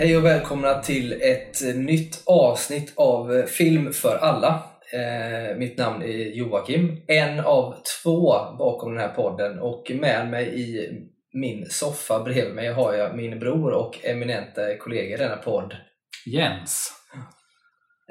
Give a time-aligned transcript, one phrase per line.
[0.00, 4.62] Hej och välkomna till ett nytt avsnitt av Film för alla.
[4.92, 10.60] Eh, mitt namn är Joakim, en av två bakom den här podden och med mig
[10.60, 10.90] i
[11.32, 15.76] min soffa bredvid mig har jag min bror och eminenta kollega i denna podd.
[16.26, 16.92] Jens.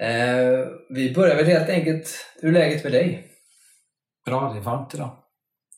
[0.02, 3.32] Eh, vi börjar väl helt enkelt, hur är läget med dig?
[4.26, 5.18] Bra, det är varmt idag.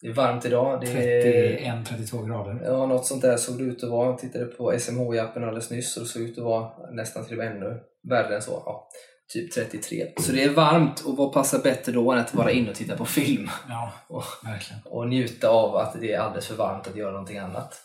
[0.01, 0.81] Det är varmt idag.
[0.81, 2.61] Det är 31-32 grader.
[2.65, 4.09] Ja, något sånt där såg det ut att vara.
[4.09, 7.45] Jag tittade på SMH-appen alldeles nyss och det såg ut att vara nästan till och
[7.45, 8.63] med ännu värre än så.
[8.65, 8.89] Ja,
[9.33, 10.07] typ 33.
[10.19, 12.97] Så det är varmt och vad passar bättre då än att vara inne och titta
[12.97, 14.81] på film Ja, och, verkligen.
[14.85, 17.81] och njuta av att det är alldeles för varmt att göra någonting annat.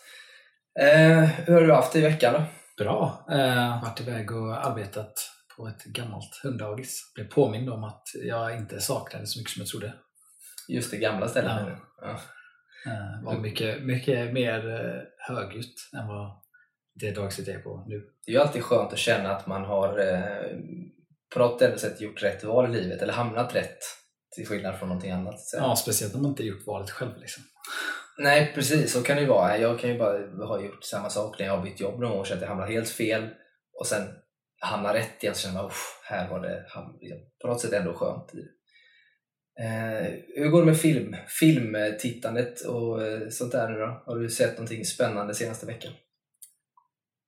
[0.79, 2.43] Eh, hur har du haft det i veckan då?
[2.83, 3.25] Bra.
[3.31, 5.13] Eh, varit iväg och arbetat
[5.57, 7.11] på ett gammalt hunddagis.
[7.15, 9.93] Blev påmind om att jag inte saknade så mycket som jag trodde.
[10.67, 11.77] Just det gamla stället Ja.
[12.01, 12.19] Ja.
[12.91, 16.41] Eh, var mycket, mycket mer eh, högljutt än vad
[16.95, 18.03] det dagiset jag är på nu.
[18.25, 20.57] Det är ju alltid skönt att känna att man har eh,
[21.33, 23.77] på något sätt gjort rätt val i livet eller hamnat rätt
[24.35, 25.39] till skillnad från någonting annat.
[25.39, 25.57] Så.
[25.57, 27.17] Ja, speciellt om man inte gjort valet själv.
[27.17, 27.43] Liksom.
[28.17, 29.57] Nej precis, så kan det ju vara.
[29.57, 32.25] Jag kan ju bara ha gjort samma sak när jag har bytt jobb någon gång
[32.25, 33.29] så att jag hamnar helt fel
[33.79, 34.03] och sen
[34.59, 36.65] hamnar rätt igen så känner man "Uff, här var det
[37.41, 38.33] på något sätt ändå skönt.
[38.33, 38.47] i det."
[39.59, 41.15] Eh, hur går det med film?
[41.27, 44.03] filmtittandet och eh, sånt där nu då?
[44.05, 45.93] Har du sett någonting spännande senaste veckan?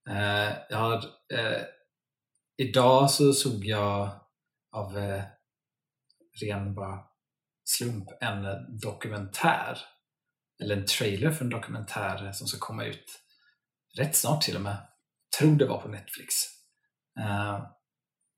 [0.10, 0.98] Eh, jag har,
[1.34, 1.62] eh,
[2.58, 4.10] idag så såg jag
[4.72, 5.24] av eh,
[6.42, 7.00] ren bara
[7.64, 8.46] slump en
[8.82, 9.78] dokumentär,
[10.62, 13.06] eller en trailer för en dokumentär som ska komma ut
[13.98, 14.78] rätt snart till och med.
[15.40, 16.36] Tror det var på Netflix.
[17.20, 17.66] Eh,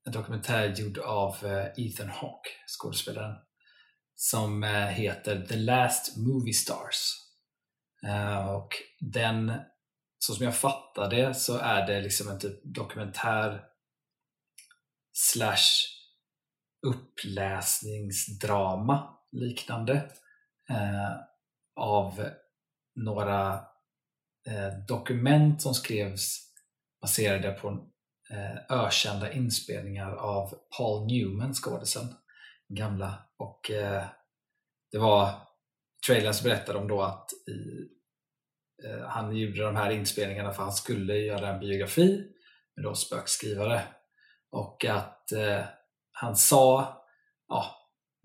[0.04, 3.36] en dokumentär gjord av eh, Ethan Hawke, skådespelaren,
[4.14, 7.14] som eh, heter The Last Movie Stars.
[8.06, 8.68] Eh, och
[9.00, 9.52] den
[10.18, 13.64] så som jag fattar det så är det liksom en typ dokumentär
[15.12, 15.62] slash
[16.86, 19.94] uppläsningsdrama liknande
[20.70, 21.12] eh,
[21.76, 22.28] av
[22.94, 23.54] några
[24.46, 26.38] eh, dokument som skrevs
[27.00, 27.68] baserade på
[28.30, 32.14] eh, ökända inspelningar av Paul Newman, skådisen,
[32.74, 33.14] gamla.
[33.38, 34.04] Och eh,
[34.92, 35.30] det var
[36.06, 37.88] trailern som berättade om då att i
[38.86, 42.24] eh, han gjorde de här inspelningarna för han skulle göra en biografi
[42.76, 43.82] med då spökskrivare
[44.50, 45.64] och att eh,
[46.12, 46.96] han sa
[47.48, 47.64] ja,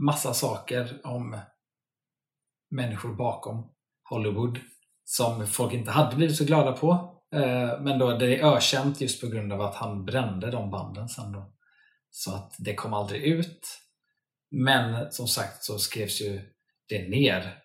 [0.03, 1.39] massa saker om
[2.69, 3.73] människor bakom
[4.09, 4.59] Hollywood
[5.03, 6.89] som folk inte hade blivit så glada på.
[7.35, 11.09] Eh, men då det är ökänt just på grund av att han brände de banden
[11.09, 11.53] sen då.
[12.09, 13.86] Så att det kom aldrig ut.
[14.51, 16.41] Men som sagt så skrevs ju
[16.89, 17.57] det ner,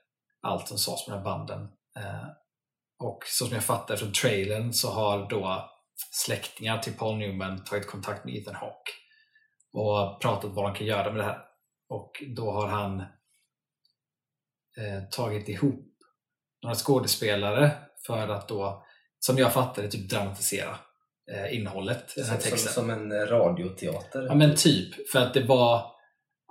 [0.43, 1.63] allt som sades med de här banden.
[1.97, 2.27] Eh,
[2.99, 5.71] och så som jag fattar från trailern så har då
[6.11, 8.93] släktingar till Paul Newman tagit kontakt med Ethan Hawke
[9.73, 11.39] och pratat vad de kan göra med det här.
[11.89, 13.07] Och då har han eh,
[15.11, 15.89] tagit ihop
[16.63, 17.71] några skådespelare
[18.07, 18.87] för att då,
[19.19, 20.79] som jag fattar det, typ dramatisera
[21.33, 22.73] eh, innehållet i den här Som, som, texten.
[22.73, 24.23] som en radioteater?
[24.23, 25.93] Ja men typ, för att det var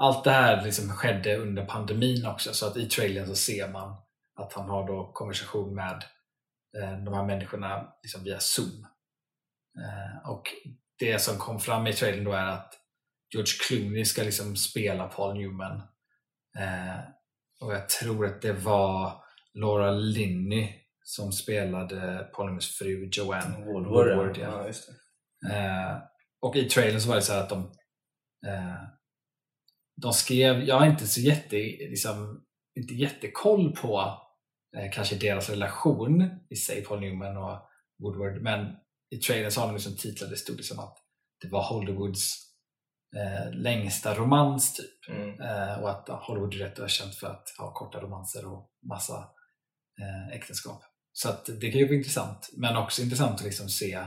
[0.01, 3.95] allt det här liksom skedde under pandemin också så att i trailern så ser man
[4.39, 6.03] att han har då konversation med
[6.77, 8.87] eh, de här människorna liksom via Zoom.
[9.79, 10.43] Eh, och
[10.99, 12.73] det som kom fram i trailern då är att
[13.33, 15.81] George Clooney ska liksom spela Paul Newman.
[16.57, 16.99] Eh,
[17.61, 19.23] och jag tror att det var
[19.53, 20.73] Laura Linney
[21.03, 24.69] som spelade Paul Newmans fru Joanne Woodward, ja.
[25.41, 26.11] ja.
[26.41, 27.73] och i trailern så var det så här att de
[30.01, 32.43] de skrev, jag har inte så jätte, liksom,
[32.75, 34.21] inte jättekoll på
[34.77, 37.69] eh, kanske deras relation i sig, Paul Newman och
[37.99, 38.75] Woodward, men
[39.09, 40.97] i trailern så har de liksom stod det som att
[41.41, 42.51] det var Hollywoods
[43.15, 45.15] eh, längsta romans typ.
[45.15, 45.41] Mm.
[45.41, 49.29] Eh, och att Hollywood är rätt ökänt för att ha korta romanser och massa
[50.01, 50.81] eh, äktenskap.
[51.13, 54.05] Så att det kan ju vara intressant, men också intressant att liksom se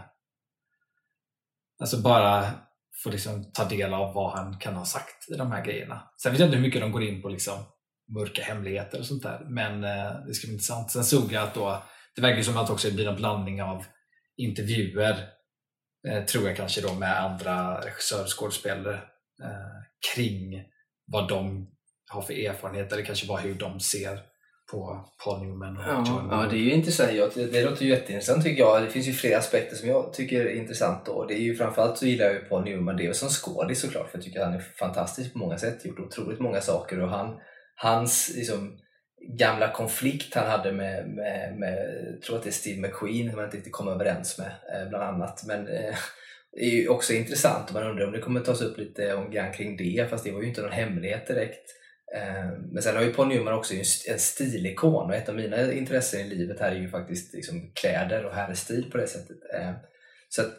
[1.78, 2.50] Alltså bara
[3.02, 6.02] få liksom ta del av vad han kan ha sagt i de här grejerna.
[6.22, 7.58] Sen vet jag inte hur mycket de går in på liksom
[8.14, 10.90] mörka hemligheter och sånt där, men eh, det ska bli intressant.
[10.90, 11.82] Sen såg jag att då,
[12.16, 13.84] det verkar som att också blir en blandning av
[14.36, 15.28] intervjuer,
[16.08, 18.94] eh, tror jag kanske då med andra regissörer och skådespelare
[19.42, 19.82] eh,
[20.14, 20.64] kring
[21.06, 21.70] vad de
[22.10, 24.20] har för erfarenheter, eller kanske bara hur de ser
[24.70, 27.12] på Paul Newman och Ja, John ja, det är ju intressant.
[27.12, 28.82] Ja, Det, det låter ju jätteintressant tycker jag.
[28.82, 31.06] Det finns ju flera aspekter som jag tycker är intressant.
[31.06, 31.24] Då.
[31.24, 33.80] Det är ju framförallt så gillar jag ju Paul Newman, det är ju som skådis
[33.80, 35.84] såklart, för jag tycker att han är fantastisk på många sätt.
[35.84, 37.36] Gjort otroligt många saker och han,
[37.76, 38.78] hans liksom,
[39.38, 41.78] gamla konflikt han hade med, med, med
[42.12, 44.88] jag tror att det är Steve McQueen som han inte riktigt kom överens med eh,
[44.88, 45.44] bland annat.
[45.46, 45.94] Men eh,
[46.52, 49.30] det är ju också intressant och man undrar om det kommer tas upp lite om
[49.30, 51.83] grann kring det fast det var ju inte någon hemlighet direkt.
[52.16, 53.74] Eh, men sen har ju Paul Newman också
[54.08, 58.24] en stilikon och ett av mina intressen i livet här är ju faktiskt liksom kläder
[58.24, 59.38] och herrstil på det sättet.
[59.54, 59.72] Eh,
[60.28, 60.52] så att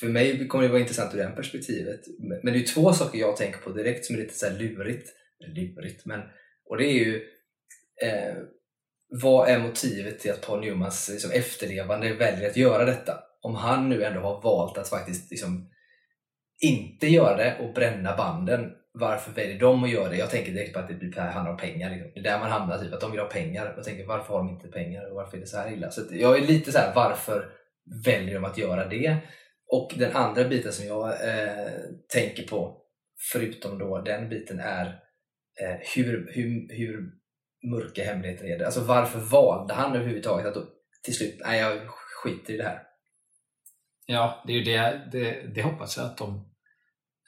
[0.00, 2.00] för mig kommer det vara intressant ur det perspektivet.
[2.42, 5.08] Men det är två saker jag tänker på direkt som är lite så här lurigt.
[5.56, 6.20] lurigt men,
[6.64, 7.22] och det är ju
[8.02, 8.34] eh,
[9.22, 13.20] vad är motivet till att Paul Newmans liksom, efterlevande väljer att göra detta?
[13.40, 15.70] Om han nu ändå har valt att faktiskt liksom,
[16.58, 20.16] inte göra det och bränna banden, varför väljer de att göra det?
[20.16, 21.90] Jag tänker direkt på att det typ blir, handlar om pengar.
[21.90, 22.10] Liksom.
[22.14, 23.72] Det är där man hamnar, typ, att de vill ha pengar.
[23.76, 25.90] Jag tänker varför har de inte pengar och varför är det så här illa?
[25.90, 27.48] Så jag är lite så här, varför
[28.04, 29.16] väljer de att göra det?
[29.66, 31.70] Och den andra biten som jag eh,
[32.12, 32.82] tänker på,
[33.32, 34.86] förutom då den biten, är
[35.60, 37.10] eh, hur, hur, hur
[37.70, 38.66] mörka hemligheter är det?
[38.66, 40.64] Alltså varför valde han överhuvudtaget att då,
[41.04, 41.80] till slut, nej jag
[42.22, 42.82] skiter i det här?
[44.06, 46.50] Ja, det är ju det, det, det hoppas jag att de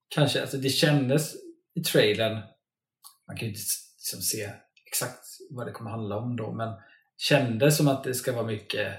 [0.09, 1.35] kanske, alltså det kändes
[1.75, 2.43] i trailern,
[3.27, 3.61] man kan ju inte
[3.99, 4.53] liksom se
[4.87, 6.75] exakt vad det kommer handla om då, men
[7.17, 8.95] kändes som att det ska vara mycket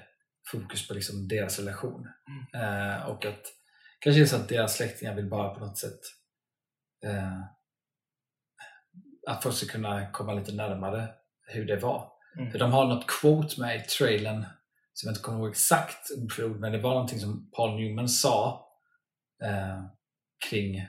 [0.51, 2.07] fokus på liksom deras relation.
[2.27, 2.63] Mm.
[2.63, 3.43] Eh, och att
[3.99, 5.99] kanske är så att deras släktingar vill bara på något sätt
[7.05, 7.39] eh,
[9.27, 11.09] att folk ska kunna komma lite närmare
[11.47, 12.11] hur det var.
[12.37, 12.51] Mm.
[12.51, 14.45] För de har något quote med i trailern
[14.93, 16.09] som jag inte kommer ihåg exakt
[16.59, 18.67] men det var någonting som Paul Newman sa
[19.43, 19.83] eh,
[20.49, 20.87] kring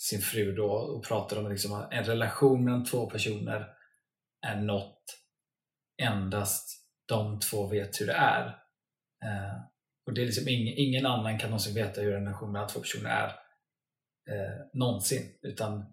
[0.00, 3.66] sin fru då och pratade om liksom en relation mellan två personer
[4.46, 5.02] är något
[6.02, 8.46] endast de två vet hur det är.
[9.24, 9.60] Eh,
[10.06, 12.80] och det är liksom ingen, ingen, annan kan någonsin veta hur en relation mellan två
[12.80, 13.28] personer är
[14.30, 15.38] eh, någonsin.
[15.42, 15.92] Utan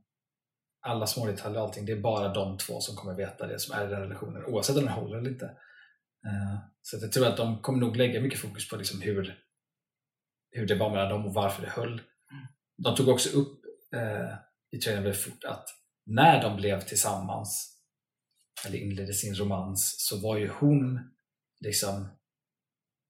[0.86, 3.76] alla små detaljer och allting, det är bara de två som kommer veta det som
[3.80, 5.46] är i den relationen oavsett om den håller eller inte.
[6.26, 9.40] Eh, så jag tror att de kommer nog lägga mycket fokus på liksom hur,
[10.52, 12.02] hur det var mellan dem och varför det höll.
[12.84, 13.57] De tog också upp
[14.72, 15.70] i trailern väldigt fort att
[16.06, 17.78] när de blev tillsammans
[18.66, 21.00] eller inledde sin romans så var ju hon
[21.60, 22.02] liksom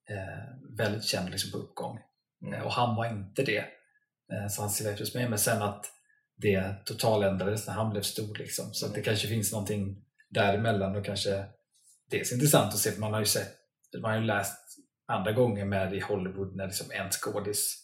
[0.09, 1.99] eh, väldigt känd liksom på uppgång
[2.41, 2.53] mm.
[2.53, 3.65] Eh, och han var inte det.
[4.33, 5.85] Eh, så han ser med men sen att
[6.35, 8.35] det totaländrades när han blev stor.
[8.35, 8.73] Liksom.
[8.73, 11.45] Så att det kanske finns någonting däremellan och kanske
[12.09, 13.57] dels intressant att se för man har ju sett,
[14.01, 17.83] man har ju läst andra gånger med i Hollywood när liksom en skådis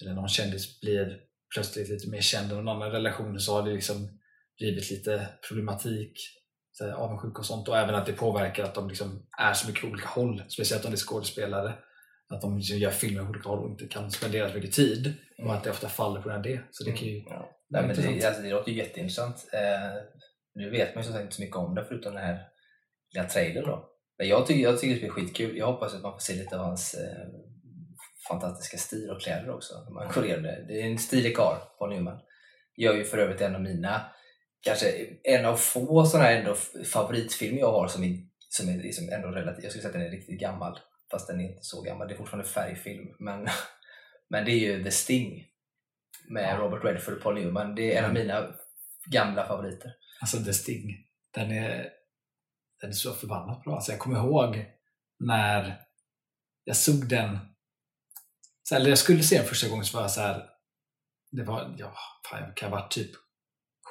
[0.00, 1.20] eller någon kändis blir
[1.54, 4.08] plötsligt lite mer känd än någon annan relation så har det liksom
[4.58, 6.12] blivit lite problematik,
[6.96, 10.08] avundsjuka och sånt och även att det påverkar att de liksom är så mycket olika
[10.08, 11.74] håll, speciellt om det är skådespelare.
[12.28, 15.14] Att de liksom gör filmer på olika håll och inte kan spendera så mycket tid
[15.38, 16.60] och att det ofta faller på grund av det.
[16.70, 17.50] Så det kan ju mm, ja.
[17.68, 19.48] Nej, men det, alltså, det låter ju jätteintressant.
[19.52, 20.02] Eh,
[20.54, 22.38] nu vet man ju som sagt inte så mycket om det förutom den här
[23.14, 23.90] lilla trailern då.
[24.18, 25.56] Men jag tycker, jag tycker det blir skitkul.
[25.56, 27.28] Jag hoppas att man får se lite av hans eh,
[28.30, 29.74] fantastiska stil och kläder också.
[29.90, 30.64] Man går det.
[30.68, 32.20] det är en stilig karl, Paul Newman.
[32.76, 34.12] Gör ju för övrigt en av mina
[34.60, 34.86] kanske
[35.22, 38.18] en av få sådana här ändå favoritfilmer jag har som är,
[38.48, 40.78] som är liksom ändå relativt, jag skulle säga att den är riktigt gammal
[41.10, 43.48] fast den är inte så gammal, det är fortfarande färgfilm men,
[44.28, 45.46] men det är ju The Sting
[46.28, 46.58] med Ja.
[46.58, 48.54] Robert Redford och Paul Newman, det är en av mina
[49.06, 49.92] gamla favoriter.
[50.20, 51.88] Alltså The Sting, den är,
[52.80, 53.74] den är så förbannat bra.
[53.74, 54.64] Alltså jag kommer ihåg
[55.18, 55.80] när
[56.64, 57.38] jag såg den,
[58.70, 60.42] så eller jag skulle se den första gången så var jag så här,
[61.32, 61.94] det var, ja,
[62.30, 63.10] fan, jag kan ha varit typ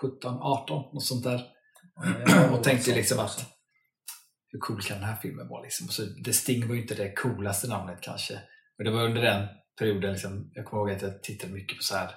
[0.01, 1.45] 17, 18, något sånt där.
[2.53, 3.45] och tänkte liksom att
[4.51, 5.61] hur cool kan den här filmen vara?
[5.61, 5.87] Liksom?
[5.87, 8.39] Och så, The Sting var ju inte det coolaste namnet kanske.
[8.77, 9.47] Men det var under den
[9.79, 12.11] perioden, liksom, jag kommer ihåg att jag tittade mycket på så här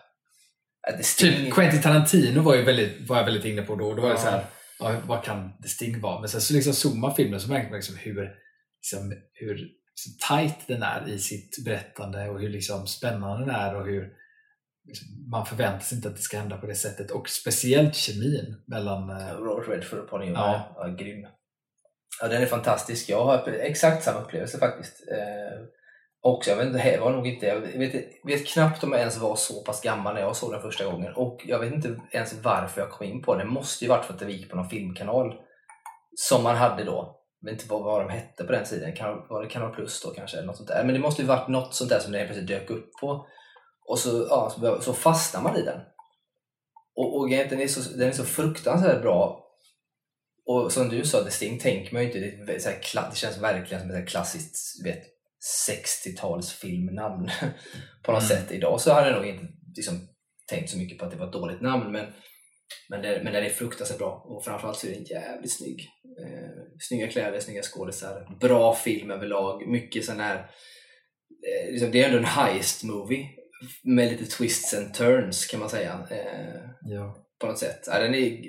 [1.03, 3.95] Sting, Typ Quentin Tarantino var, ju väldigt, var jag väldigt inne på då.
[3.95, 4.21] Då var det Ja.
[4.21, 4.45] så här,
[4.79, 6.21] ja, vad kan The Sting vara?
[6.21, 8.31] Men sen så liksom zoomar filmen så märker man liksom hur,
[8.81, 13.75] liksom, hur liksom tight den är i sitt berättande och hur liksom spännande den är
[13.75, 14.13] och hur
[14.85, 17.11] liksom, man förväntar sig inte att det ska hända på det sättet.
[17.11, 19.11] Och speciellt kemin mellan...
[19.39, 20.75] Robert Redford och Paul Newman, Ja.
[20.77, 20.87] ja.
[20.87, 21.27] grym.
[22.21, 23.09] Ja, den är fantastisk.
[23.09, 25.09] Jag har exakt samma upplevelse faktiskt.
[25.11, 25.61] Eh,
[26.21, 27.95] också, jag vet inte, det var nog inte, jag vet,
[28.25, 31.13] vet knappt om jag ens var så pass gammal när jag såg den första gången.
[31.13, 33.47] Och jag vet inte ens varför jag kom in på den.
[33.47, 35.35] Det måste ju varit för att det gick på någon filmkanal
[36.15, 37.22] som man hade då.
[37.43, 38.97] Jag vet inte vad, vad de hette på den tiden.
[38.97, 40.37] Kan, var det Kanal Plus då kanske?
[40.37, 40.85] Eller något sånt där.
[40.85, 43.27] Men det måste ju varit något sånt där som den helt plötsligt dök upp på.
[43.89, 45.81] Och så, ja, så, så fastnar man i den.
[46.95, 49.39] Och, och den är, så, den är så fruktansvärt bra.
[50.47, 52.53] Och som du sa, Sting tänker man ju inte.
[52.53, 55.03] Det, så här, det känns verkligen som ett klassiskt vet,
[55.69, 57.31] 60-talsfilmnamn
[58.03, 58.37] på något Mm.
[58.37, 58.53] sätt.
[58.53, 59.45] Idag så hade jag nog inte
[59.77, 60.09] liksom,
[60.49, 61.93] tänkt så mycket på att det var ett dåligt namn.
[61.93, 62.13] Men,
[62.89, 64.23] men, det, men den är fruktansvärt bra.
[64.27, 65.89] Och framförallt så är den jävligt snygg.
[66.23, 68.37] Eh, snygga kläder, snygga skådisar.
[68.41, 69.69] Bra film överlag.
[69.69, 70.37] Mycket sån här...
[70.37, 73.27] Eh, liksom, det är ändå en heist-movie.
[73.85, 76.07] Med lite twists and turns kan man säga.
[76.11, 77.27] Eh, ja.
[77.41, 77.81] på något sätt.
[77.87, 78.41] Ja, den är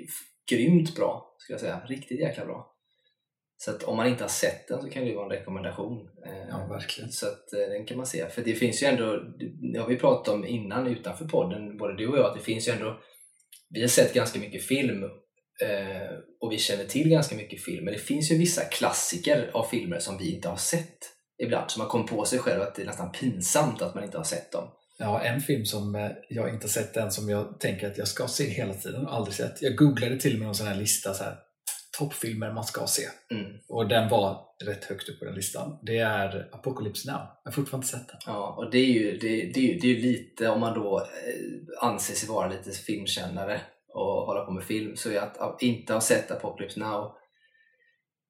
[0.50, 1.86] grymt bra, skulle jag säga.
[1.88, 2.70] Riktigt jäkla bra.
[3.56, 6.08] Så att om man inte har sett den så kan det vara en rekommendation.
[6.26, 7.10] Eh, ja, verkligen.
[7.10, 8.28] Så att eh, den kan man se.
[8.28, 9.16] För det finns ju ändå,
[9.72, 12.68] det har vi pratat om innan utanför podden, både du och jag, att det finns
[12.68, 13.00] ju ändå,
[13.70, 15.04] vi har sett ganska mycket film
[15.62, 19.64] eh, och vi känner till ganska mycket film, men det finns ju vissa klassiker av
[19.64, 20.98] filmer som vi inte har sett
[21.42, 24.16] ibland, som man kom på sig själv att det är nästan pinsamt att man inte
[24.16, 24.68] har sett dem.
[24.98, 28.08] Har en film som eh, jag inte har sett än som jag tänker att jag
[28.08, 29.62] ska se hela tiden och aldrig sett.
[29.62, 31.36] Jag googlade till och med någon sån här lista, så här,
[31.98, 33.02] toppfilmer man ska se.
[33.30, 33.52] Mm.
[33.68, 35.78] Och den var rätt högt upp på den listan.
[35.82, 37.20] Det är Apocalypse Now.
[37.44, 38.18] Jag har fortfarande inte sett den.
[38.26, 41.00] Ja, och det är ju, det, det är ju, det är lite, om man då
[41.00, 43.60] eh, anser sig vara lite filmkännare
[43.94, 47.12] och hålla på med film, så är att, inte ha sett Apocalypse Now,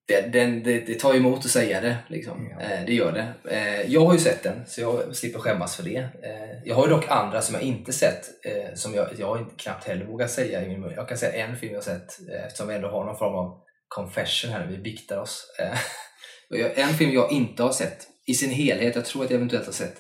[0.07, 1.97] det, den, det, det tar emot att säga det.
[2.09, 2.51] Liksom.
[2.51, 2.61] Ja.
[2.61, 3.55] Eh, det gör det.
[3.57, 5.97] Eh, jag har ju sett den, så jag slipper skämmas för det.
[5.97, 9.85] Eh, jag har ju dock andra som jag inte sett, eh, som jag, jag knappt
[9.85, 10.93] heller vågar säga i min mun.
[10.97, 13.35] Jag kan säga en film jag har sett, eh, eftersom vi ändå har någon form
[13.35, 15.47] av confession här, vi biktar oss.
[15.59, 19.67] Eh, en film jag inte har sett i sin helhet, jag tror att jag eventuellt
[19.67, 19.97] har sett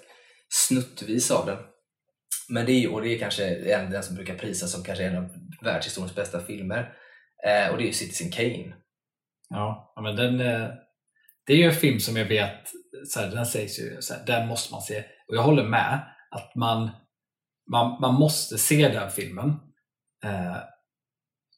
[0.49, 1.59] snuttvis av den.
[2.49, 5.17] Men det är, och det är kanske en, den som brukar prisas som kanske en
[5.17, 5.29] av
[5.65, 6.95] världshistoriens bästa filmer.
[7.47, 8.75] Eh, och det är ju Citizen Kane.
[9.49, 10.69] Ja, men den, eh,
[11.47, 12.71] det är ju en film som jag vet,
[13.09, 15.05] så här, den sägs ju, så här, den måste man se.
[15.29, 16.91] Och jag håller med att man,
[17.71, 19.49] man, man måste se den filmen.
[20.25, 20.57] Eh,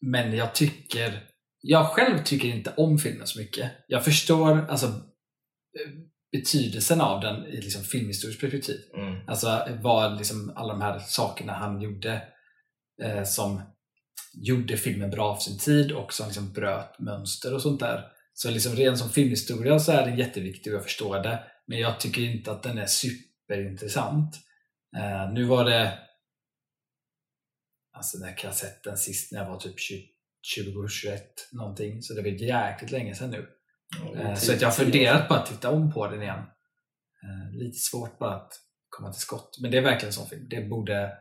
[0.00, 1.28] men jag tycker,
[1.60, 3.72] jag själv tycker inte om filmen så mycket.
[3.86, 5.92] Jag förstår alltså, eh,
[6.32, 8.80] betydelsen av den i liksom, filmhistoriskt perspektiv.
[8.94, 9.28] Mm.
[9.28, 12.22] Alltså vad liksom alla de här sakerna han gjorde
[13.02, 13.62] eh, som
[14.37, 18.05] gjorde filmen bra för sin tid och som liksom bröt mönster och sånt där.
[18.35, 21.45] Så liksom rent som filmhistoria så är den jätteviktig och jag förstår det.
[21.66, 24.37] Men jag tycker inte att den är superintressant.
[24.97, 25.99] Eh, nu var det
[27.93, 29.75] Alltså när jag sett den sist när jag var typ
[30.57, 31.19] 20-21
[31.52, 32.02] någonting.
[32.02, 33.49] Så det var jäkligt länge sedan nu.
[34.16, 36.38] Eh, Så att jag har funderat på att titta om på den igen.
[37.23, 38.52] Eh, Lite svårt bara att
[38.88, 39.59] komma till skott.
[39.62, 40.47] Men det är verkligen en sån film.
[40.50, 41.12] Det borde,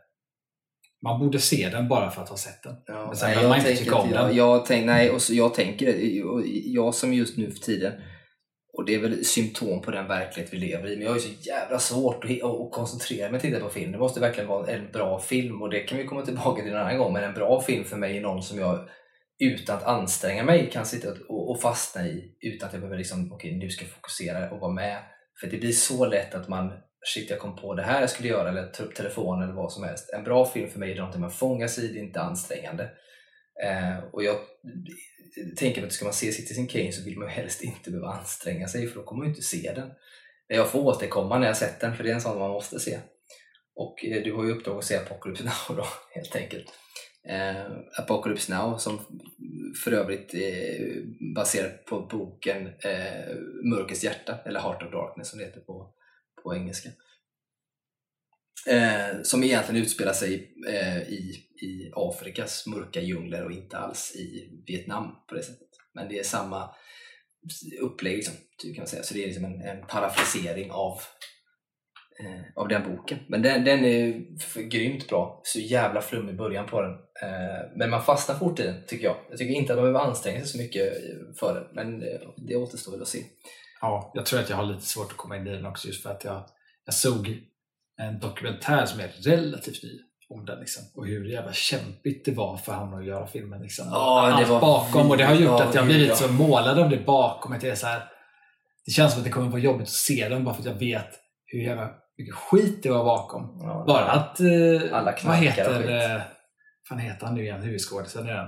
[1.04, 2.76] man borde se den bara för att ha sett den.
[2.86, 4.36] Ja, Men sen nej, man inte tycka om jag, den.
[4.36, 5.96] jag, tänk, nej, och så, jag tänker
[6.76, 7.94] Jag som just nu för tiden,
[8.78, 11.22] och det är väl symptom på den verklighet vi lever i, men jag har ju
[11.22, 13.92] så jävla svårt att, att koncentrera mig och titta på film.
[13.92, 16.78] Det måste verkligen vara en bra film och det kan vi komma tillbaka till en
[16.78, 17.14] annan gång.
[17.14, 18.90] Men en bra film för mig är någon som jag
[19.40, 23.34] utan att anstränga mig kan sitta och, och fastna i utan att jag behöver liksom,
[23.34, 24.98] okej nu ska jag fokusera och vara med.
[25.42, 26.72] För det blir så lätt att man,
[27.06, 29.72] shit jag kom på det här jag skulle göra eller ta upp telefonen eller vad
[29.72, 30.10] som helst.
[30.14, 32.84] En bra film för mig är någonting man fångas i, det är inte ansträngande.
[33.64, 34.36] Eh, och jag
[35.58, 38.68] tänker att ska man se Citizen Kane så vill man ju helst inte behöva anstränga
[38.68, 39.92] sig för då kommer man ju inte se den.
[40.48, 43.00] Jag får återkomma när jag sett den för det är en sån man måste se.
[43.76, 46.66] Och eh, du har ju uppdrag att se Apocalypse Now då, helt enkelt.
[47.30, 49.00] eh, Apocalypse Now som
[49.84, 51.04] för övrigt eh, är
[51.36, 55.94] baserad på boken eh, Mörkrets hjärta, eller Heart of Darkness som det heter på,
[56.46, 56.90] på engelska.
[58.68, 64.50] Eh, som egentligen utspelar sig eh, i, i Afrikas mörka djungler och inte alls i
[64.68, 65.70] Vietnam på det sättet.
[65.94, 66.70] Men det är samma
[67.82, 69.04] upplägg liksom, typ, kan man säga.
[69.04, 71.00] Så det är liksom en, en parafrasering av,
[72.20, 73.20] eh, av den boken.
[73.28, 74.24] Men den, den är
[74.70, 75.42] grymt bra.
[75.44, 76.92] Så jävla flum i början på den.
[76.92, 79.18] Eh, men man fastnar fort i den tycker jag.
[79.30, 80.94] Jag tycker inte att man behöver anstränga sig så mycket
[81.40, 81.68] för den.
[81.74, 83.24] Men det, det återstår väl att se.
[83.86, 86.04] Ja, jag tror att jag har lite svårt att komma in i den också just
[86.04, 86.44] för att jag,
[86.86, 87.38] jag såg
[88.02, 90.00] en dokumentär som är relativt ny
[90.30, 93.62] om den liksom, och hur jävla kämpigt det var för honom att göra filmen.
[93.62, 93.88] Liksom.
[93.92, 96.16] Ja, Allt var bakom och det har gjort ja, att jag blivit bra.
[96.16, 97.52] så målad av det bakom.
[97.54, 98.04] Att det, är så här,
[98.86, 100.74] det känns som att det kommer vara jobbigt att se den bara för att jag
[100.74, 101.10] vet
[101.46, 103.60] hur jävla mycket skit det var bakom.
[103.62, 104.40] Ja, Bara att...
[104.40, 105.90] Eh, Alla vad och heter, skit.
[105.90, 106.22] eh,
[106.90, 108.48] fan heter han nu igen, huvudskådisen i den?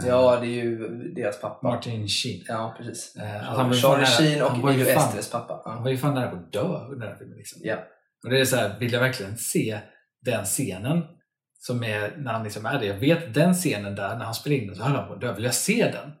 [0.00, 1.68] Eh, Ja, det är ju deras pappa.
[1.68, 2.44] Martin Sheen.
[2.48, 3.16] Ja, precis.
[3.16, 4.56] Eh, han var Charlie Sheen och
[4.94, 5.62] fan- Estres pappa.
[5.70, 6.60] Han var ju fan nära på att dö
[6.92, 7.36] under den filmen.
[7.38, 7.60] Liksom.
[7.64, 7.76] Ja.
[8.24, 9.78] Och det är så här, vill jag verkligen se
[10.24, 11.02] den scenen
[11.58, 12.86] som är när han liksom är det.
[12.86, 15.20] Jag vet den scenen där, när han spelar in den så höll han på att
[15.20, 15.32] dö.
[15.34, 16.12] Vill jag se den?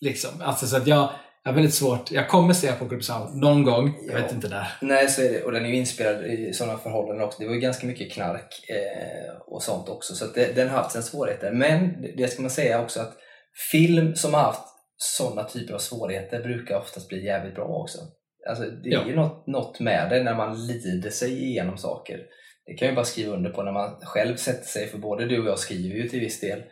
[0.00, 0.30] Liksom.
[0.42, 1.10] Alltså, så att jag,
[1.44, 2.10] jag har väldigt svårt.
[2.10, 3.94] Jag kommer se Apocalypse Now någon gång.
[4.06, 4.22] Jag Ja.
[4.22, 4.66] vet inte när.
[4.80, 5.42] Nej, så är det.
[5.42, 7.38] Och den är ju inspelad i sådana förhållanden också.
[7.42, 10.14] Det var ju ganska mycket knark eh, och sånt också.
[10.14, 11.50] Så det, den har haft sina svårigheter.
[11.52, 13.12] Men det- ska man säga också att
[13.72, 14.62] film som har haft
[14.96, 17.98] sådana typer av svårigheter brukar oftast bli jävligt bra också.
[18.48, 19.06] Alltså, det är Ja.
[19.06, 22.18] ju något, något med det när man lider sig igenom saker.
[22.66, 25.26] Det kan jag ju bara skriva under på när man själv sätter sig, för både
[25.26, 26.62] du och jag skriver ju till viss del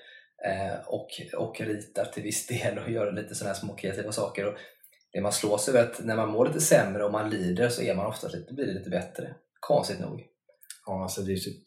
[0.86, 4.46] och, och ritar till viss del och gör lite sådana här små kreativa saker.
[4.46, 4.58] Och
[5.12, 7.82] det man slås över är att när man mår lite sämre och man lider så
[7.82, 9.34] är man ofta lite, blir det lite bättre.
[9.60, 10.26] Konstigt nog.
[10.86, 11.64] Ja, alltså det är typ,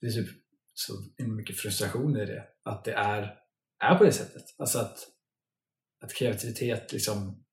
[0.00, 0.28] det är typ
[0.74, 2.44] så mycket frustration i det.
[2.64, 3.38] Att det är,
[3.84, 4.44] är på det sättet.
[4.58, 4.98] Alltså att,
[6.04, 7.44] att kreativitet liksom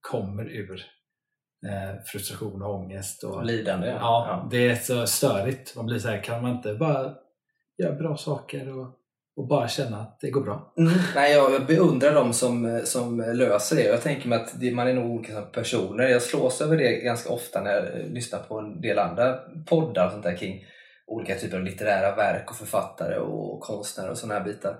[0.00, 0.84] kommer ur
[1.66, 3.24] eh, frustration och ångest.
[3.24, 3.96] Och, Lidande, ja.
[4.00, 5.76] Ja, det är så störigt.
[5.76, 7.14] Man blir så här, kan man inte bara
[7.78, 9.01] göra bra saker och,
[9.36, 10.74] och bara känna att det går bra?
[10.78, 10.92] Mm.
[11.14, 13.82] Nej, jag jag beundrar de som, som löser det.
[13.82, 16.08] Jag tänker mig att det, man är nog olika personer.
[16.08, 20.12] Jag slås över det ganska ofta när jag lyssnar på en del andra poddar och
[20.12, 20.64] sånt där kring
[21.06, 24.76] olika typer av litterära verk och författare och konstnärer och sådana här bitar.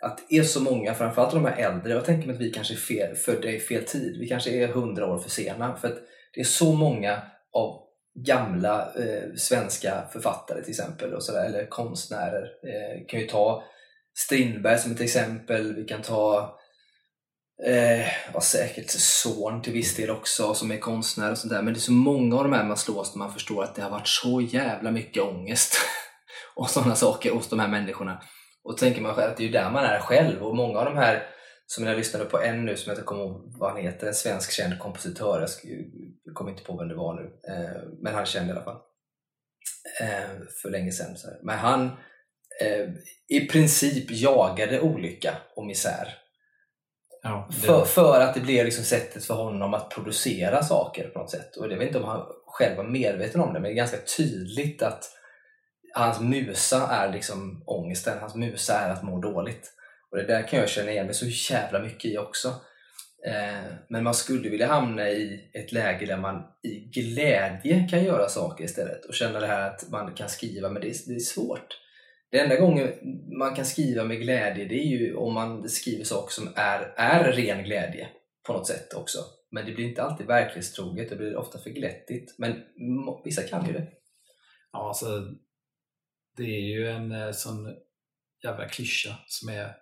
[0.00, 2.74] Att det är så många, framförallt de här äldre, jag tänker mig att vi kanske
[2.74, 4.16] är fel, födda i fel tid.
[4.20, 5.76] Vi kanske är hundra år för sena.
[5.76, 5.98] För att
[6.34, 7.82] det är så många av
[8.26, 12.42] gamla eh, svenska författare till exempel, och så där, eller konstnärer.
[12.42, 13.62] Eh, kan ju ta
[14.14, 15.74] Strindberg som ett exempel.
[15.74, 16.58] Vi kan ta
[17.66, 21.62] eh, ja, säkert son till viss del också som är konstnär och sånt där.
[21.62, 23.82] Men det är så många av de här man slås när man förstår att det
[23.82, 25.76] har varit så jävla mycket ångest
[26.54, 28.22] och sådana saker hos de här människorna.
[28.64, 30.78] Och då tänker man själv att det är ju där man är själv och många
[30.78, 31.26] av de här
[31.66, 34.14] som jag lyssnade på en nu som jag inte kommer ihåg vad han heter, en
[34.14, 35.48] svensk känd kompositör,
[36.24, 37.22] jag, kommer inte på vem det var nu,
[37.54, 38.80] eh, men han kände i alla fall
[40.00, 41.16] eh, för länge sedan.
[41.16, 41.38] Så här.
[41.42, 41.90] Men han
[43.28, 46.18] i princip jagade olycka och misär.
[47.22, 51.18] Ja, det, För, för att det blev liksom sättet för honom att producera saker på
[51.18, 51.56] något sätt.
[51.56, 53.98] Och jag vet inte om han själv var medveten om det, men det är ganska
[54.16, 55.04] tydligt att
[55.94, 58.18] hans musa är liksom ångesten.
[58.18, 59.72] Hans musa är att må dåligt.
[60.10, 62.48] Och det där kan jag känna igen mig så jävla mycket i också.
[63.26, 68.28] Eh, men man skulle vilja hamna i ett läge där man i glädje kan göra
[68.28, 71.20] saker istället och känna det här att man kan skriva, men det är, det är
[71.20, 71.81] svårt.
[72.32, 72.92] Det enda gången
[73.38, 77.32] man kan skriva med glädje det är ju om man skriver saker som är, är
[77.32, 78.08] ren glädje
[78.46, 79.18] på något sätt också.
[79.50, 82.38] Men det blir inte alltid verklighetstroget, det blir ofta för glättigt.
[82.38, 82.62] Men
[83.24, 83.88] vissa kan ju det.
[84.72, 85.06] ja, alltså,
[86.36, 87.76] det är ju en eh, sån
[88.44, 89.76] jävla klyscha som är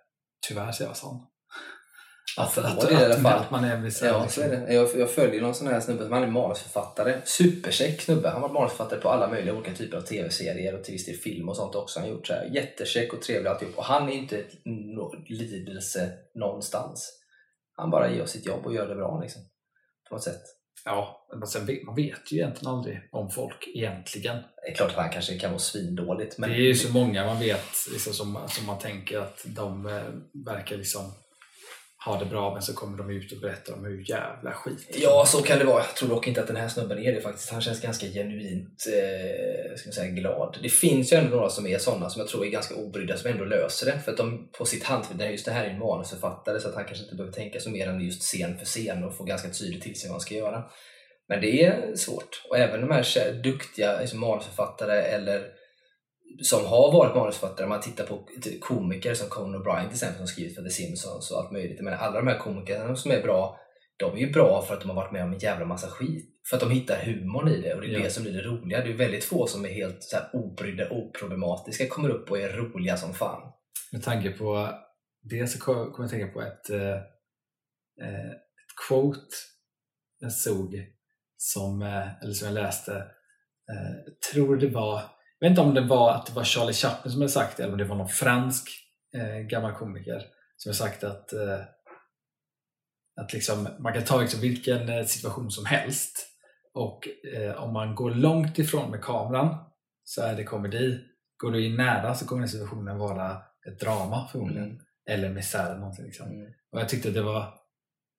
[0.47, 1.27] tyvärr så jag sån.
[2.37, 3.39] Att, att, det i alla att, fall.
[3.39, 4.73] att man är blir så, Ja, liksom, så är det.
[4.73, 7.21] Jag, jag följer någon sån här snubbe som han är manusförfattare.
[7.25, 8.29] Supercheck snubbe.
[8.29, 11.15] Han har varit manusförfattare på alla möjliga olika typer av tv-serier och till viss del
[11.15, 11.99] film och sånt också.
[11.99, 13.77] Han har gjort så här jättecheck och trevlig alltihop.
[13.77, 14.51] Och han är inte ett
[15.29, 17.19] lidelse någonstans.
[17.75, 19.41] Han bara gör sitt jobb och gör det bra liksom.
[20.09, 20.41] På något sätt.
[20.85, 24.35] Ja, men sen vet, man vet ju egentligen aldrig om folk egentligen.
[24.35, 26.37] Det är klart att han kanske kan vara svindåligt.
[26.37, 29.85] Men det är ju så många man vet liksom, som, som man tänker att de
[29.85, 30.03] eh,
[30.45, 31.13] verkar liksom
[32.05, 35.25] ha det bra men så kommer de ut och berättar om hur jävla skit Ja,
[35.27, 35.83] så kan det vara.
[35.83, 37.49] Jag tror dock inte att den här snubben är det faktiskt.
[37.49, 40.57] Han känns ganska genuint eh, ska man säga, glad.
[40.63, 43.31] Det finns ju ändå några som är sådana som jag tror är ganska obrydda som
[43.31, 43.99] ändå löser det.
[43.99, 46.85] För att de på sitt hantverk, just det här är en manusförfattare så att han
[46.85, 49.81] kanske inte behöver tänka så mer än just scen för scen och få ganska tydligt
[49.81, 50.63] till sig vad han ska göra.
[51.29, 52.43] Men det är svårt.
[52.49, 55.60] Och även de här duktiga liksom manusförfattare eller
[56.41, 58.27] som har varit manusförfattare, man tittar på
[58.61, 61.81] komiker som Conan O'Brien till exempel som skrivit för The Simpsons och allt möjligt.
[61.81, 63.59] Men alla de här komikerna som är bra,
[63.97, 66.27] de är ju bra för att de har varit med om en jävla massa skit.
[66.49, 67.99] För att de hittar humorn i det och det är Ja.
[68.03, 68.83] det som blir det roliga.
[68.83, 72.49] Det är väldigt få som är helt så här obrydda, oproblematiska, kommer upp och är
[72.49, 73.51] roliga som fan.
[73.91, 74.69] Med tanke på
[75.23, 76.95] det så kom kom jag att tänka på ett, eh,
[78.07, 79.35] eh, ett quote
[80.19, 80.85] jag såg
[81.37, 82.95] som, eh, eller som jag läste.
[83.71, 85.01] Eh, tror det var,
[85.41, 87.73] vet inte om det var att det var Charlie Chaplin som hade sagt det eller
[87.73, 88.69] om det var någon fransk
[89.15, 90.23] eh, gammal komiker
[90.57, 91.59] som hade sagt att, eh,
[93.21, 96.27] att liksom, man kan ta liksom vilken eh, situation som helst
[96.73, 99.55] och eh, om man går långt ifrån med kameran
[100.03, 100.99] så är det komedi.
[101.37, 104.69] Går du in nära så kommer den situationen vara ett drama förmodligen.
[104.69, 104.81] Mm.
[105.09, 106.05] Eller misär eller någonting.
[106.05, 106.27] Liksom.
[106.27, 106.51] Mm.
[106.71, 107.60] Och jag tyckte det var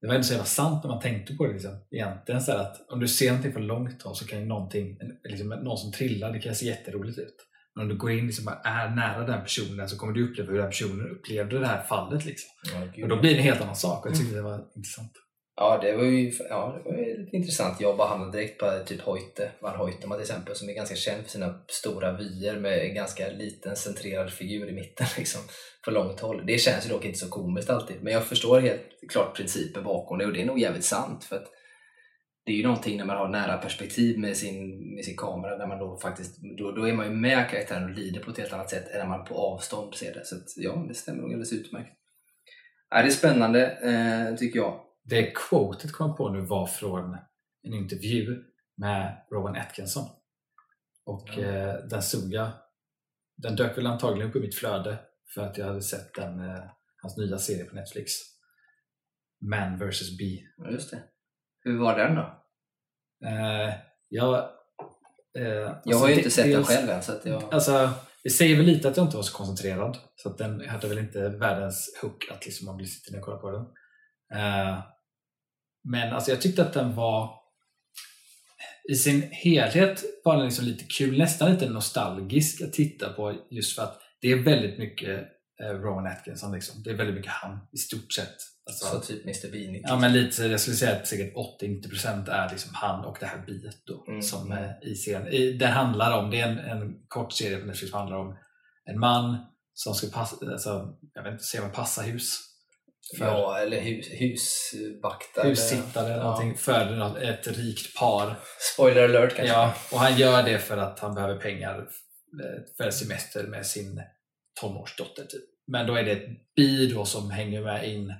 [0.03, 1.53] det var ändå så jävla sant när man tänkte på det.
[1.53, 1.79] Liksom.
[1.91, 5.49] Egentligen så att om du ser någonting från långt håll så kan ju någonting, liksom,
[5.49, 7.37] någon som trillar, det kan se jätteroligt ut.
[7.75, 10.51] Men om du går in liksom, och är nära den personen så kommer du uppleva
[10.51, 12.25] hur den personen upplevde det här fallet.
[12.25, 12.51] Liksom.
[12.73, 13.03] Ja.
[13.03, 14.05] Och då blir det en helt annan sak.
[14.05, 15.13] Och jag tyckte det var intressant.
[15.57, 19.01] Ja, det var ju ja, det var ju intressant Jag bara hamnade direkt på typ
[19.01, 22.95] Hoyte, Van Hoytema till exempel, som är ganska känd för sina stora vyer med en
[22.95, 25.41] ganska liten centrerad figur i mitten liksom,
[25.85, 26.47] på långt håll.
[26.47, 30.19] Det känns ju dock inte så komiskt alltid, men jag förstår helt klart principen bakom
[30.19, 31.47] det och det är nog jävligt sant för att
[32.45, 35.67] det är ju någonting när man har nära perspektiv med sin, med sin kamera, där
[35.67, 38.53] man då faktiskt, då, då är man ju med karaktären och lider på ett helt
[38.53, 40.25] annat sätt än när man på avstånd ser det.
[40.25, 41.91] Så att, ja, det stämmer nog alldeles utmärkt.
[42.91, 44.81] Ja, det är spännande, eh, tycker jag.
[45.05, 47.17] Det quotet kom jag på nu var från
[47.63, 48.43] en intervju
[48.77, 50.05] med Rowan Atkinson.
[51.05, 51.43] Och Ja.
[51.43, 52.51] eh, den såg jag.
[53.37, 54.99] Den dök väl antagligen upp i mitt flöde
[55.35, 56.65] för att jag hade sett den, eh,
[57.03, 58.13] hans nya serie på Netflix.
[59.51, 60.19] Man vs.
[60.19, 60.25] B.
[60.57, 61.03] Ja, just det.
[61.65, 62.45] Hur var den då?
[63.27, 63.75] Eh,
[64.09, 64.35] jag
[65.39, 67.03] eh, Jag alltså har ju det- inte sett dels- den själv än.
[67.03, 67.55] Så att jag...
[67.55, 67.91] Alltså,
[68.25, 69.99] det säger väl lite att jag inte var så koncentrerad.
[70.17, 73.25] Så att den hade väl inte världens hook att liksom man blir sitter ner och
[73.25, 73.67] kollar på den.
[74.33, 74.79] Eh,
[75.85, 77.31] men alltså jag tyckte att den var
[78.91, 83.77] i sin helhet var den liksom lite kul, nästan lite nostalgisk att titta på just
[83.77, 85.21] för att det är väldigt mycket
[85.63, 86.53] eh, Rowan Atkinson.
[86.53, 86.83] Liksom.
[86.83, 88.37] Det är väldigt mycket han i stort sett.
[88.67, 89.81] Alltså, Så typ Mr Bean.
[89.83, 93.47] Ja, men lite, jag skulle säga att säkert 80-90% är liksom han och det här
[93.47, 94.23] biet då, Mm.
[94.23, 95.59] som eh, i serien.
[95.59, 98.37] Det handlar om, det är en, en kort serie på Netflix som handlar om
[98.85, 99.37] en man
[99.75, 102.39] som ska passa, alltså, jag vet inte, säger man passa hus?
[103.19, 105.49] För Ja, eller hus, husvaktare.
[105.49, 106.23] hussittare eller Ja.
[106.23, 108.35] någonting för något- ett rikt par.
[108.75, 109.55] Spoiler alert kanske.
[109.55, 114.03] Ja, och han gör det för att han behöver pengar eh, för semester med sin
[114.61, 115.25] tonårsdotter.
[115.25, 115.43] Typ.
[115.67, 118.15] Men då är det ett bi då som hänger med in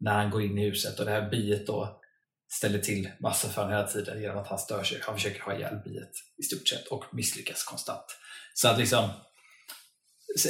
[0.00, 2.00] när han går in i huset och det här biet då
[2.52, 4.98] ställer till massa för honom hela tiden genom att han stör sig.
[5.02, 8.04] Han försöker ha ihjäl biet i stort sett och misslyckas konstant.
[8.54, 9.10] Så att liksom,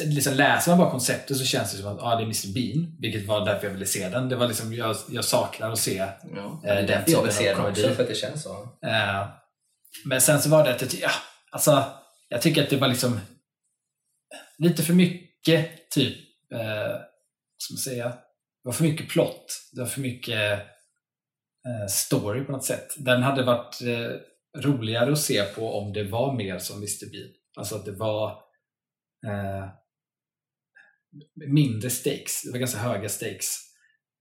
[0.05, 2.97] liksom läser man bara konceptet så känns det som att ah, det är Mr Bean,
[3.01, 4.29] vilket var därför jag ville se den.
[4.29, 5.97] Det var liksom, jag, jag saknar att se
[6.35, 6.63] Ja.
[6.65, 8.53] Är den därför jag vill typen se den också, för att det känns så.
[8.87, 9.27] Eh,
[10.05, 11.11] men sen så var det att ja,
[11.51, 11.85] alltså,
[12.29, 13.21] jag tycker att det var liksom
[14.59, 16.19] lite för mycket typ,
[16.55, 18.09] eh, vad ska man säga,
[18.63, 19.47] det var för mycket plott.
[19.73, 20.53] Det var för mycket
[21.67, 22.89] eh, story på något sätt.
[22.97, 24.11] Den hade varit eh,
[24.61, 27.29] roligare att se på om det var mer som Mr Bean.
[27.57, 28.39] Alltså att det var
[29.27, 29.69] eh,
[31.47, 32.43] mindre stakes.
[32.43, 33.59] Det var ganska höga stakes.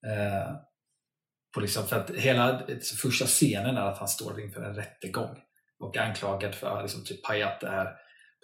[0.08, 0.56] Eh,
[1.54, 2.62] på liksom, för att hela
[3.02, 5.38] första scenen är att han står inför en rättegång
[5.80, 7.88] och är anklagad för att liksom, typ pajat det här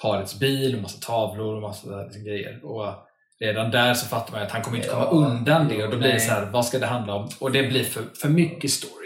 [0.02, 2.65] parets bil och massa tavlor och massa liksom, grejer.
[2.65, 2.93] Och
[3.39, 5.98] redan där så fattar man att han kommer inte komma Ja, undan det och då
[5.98, 7.30] blir det så här, vad ska det handla om?
[7.39, 8.97] Och det blir för, för mycket story.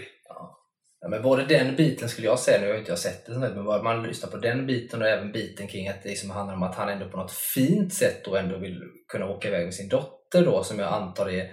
[1.12, 3.64] Men både den biten skulle jag säga, nu har ju inte jag sett det, men
[3.64, 6.76] man lyssnar på den biten och även biten kring att det liksom handlar om att
[6.76, 10.46] han ändå på något fint sätt då ändå vill kunna åka iväg med sin dotter
[10.46, 11.44] då som jag antar är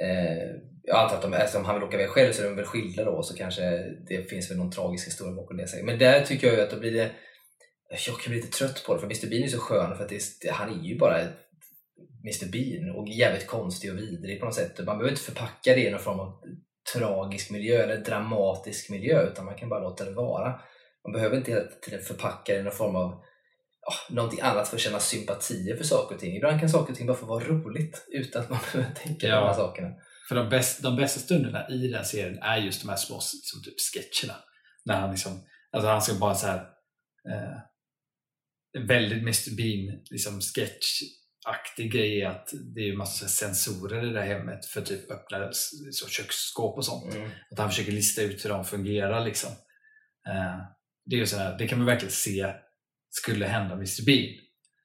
[0.00, 0.48] eh,
[0.82, 3.04] jag antar att de, eftersom han vill åka iväg själv så är de väl skilda
[3.04, 3.62] då så kanske
[4.08, 5.82] det finns väl någon tragisk historia bakom det.
[5.82, 7.10] Men där tycker jag ju att då blir det
[8.06, 10.10] jag kan bli lite trött på det för Mr Bean är så skön för att
[10.10, 11.20] det, han är ju bara
[12.24, 14.78] Mr Bean och jävligt konstig och vidrig på något sätt.
[14.78, 16.42] Man behöver inte förpacka det i någon form av
[16.92, 20.60] tragisk miljö eller dramatisk miljö utan man kan bara låta det vara.
[21.04, 23.10] Man behöver inte hela tiden förpacka det i någon form av
[23.80, 26.36] ja, någonting annat för att känna sympatier för saker och ting.
[26.36, 29.36] Ibland kan saker och ting bara få vara roligt utan att man behöver tänka Ja.
[29.36, 29.88] på de här sakerna.
[30.28, 33.62] För de, bäst, de bästa stunderna i den serien är just de här små liksom,
[33.64, 34.38] typ sketcherna.
[34.84, 35.32] När han liksom,
[35.72, 36.58] alltså han ska bara så här
[37.30, 37.58] eh,
[38.88, 40.40] väldigt Mr Bean liksom
[41.44, 45.48] sketchaktig grej är att det är massa sensorer i det här hemmet för typ öppna
[45.92, 47.14] så köksskåp och sånt.
[47.14, 47.30] Mm.
[47.50, 49.50] Att han försöker lista ut hur de fungerar liksom.
[50.28, 50.58] Eh,
[51.06, 52.54] det är så här, det kan man verkligen se
[53.10, 54.26] skulle hända Mr Bean.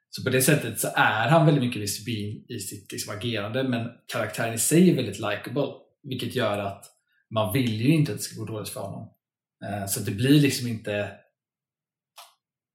[0.09, 3.63] Så på det sättet så är han väldigt mycket Mr Bean i sitt liksom, agerande
[3.63, 5.67] men karaktären i sig är väldigt likable.
[6.03, 6.85] Vilket gör att
[7.33, 9.13] man vill ju inte att det ska gå dåligt för honom.
[9.65, 11.11] Eh, så det blir liksom inte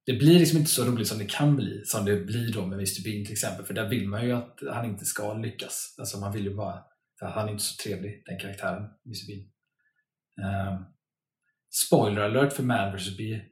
[0.07, 2.79] det blir liksom inte så roligt som det kan bli, som det blir då med
[2.79, 3.67] Mr Bean till exempel.
[3.67, 5.95] För där vill man ju att han inte ska lyckas.
[5.99, 6.85] Alltså man vill ju bara,
[7.19, 9.51] för han är inte så trevlig, den karaktären, Mr Bean.
[10.73, 10.85] Um,
[11.87, 13.17] spoiler alert för Man vs.
[13.17, 13.43] Bee,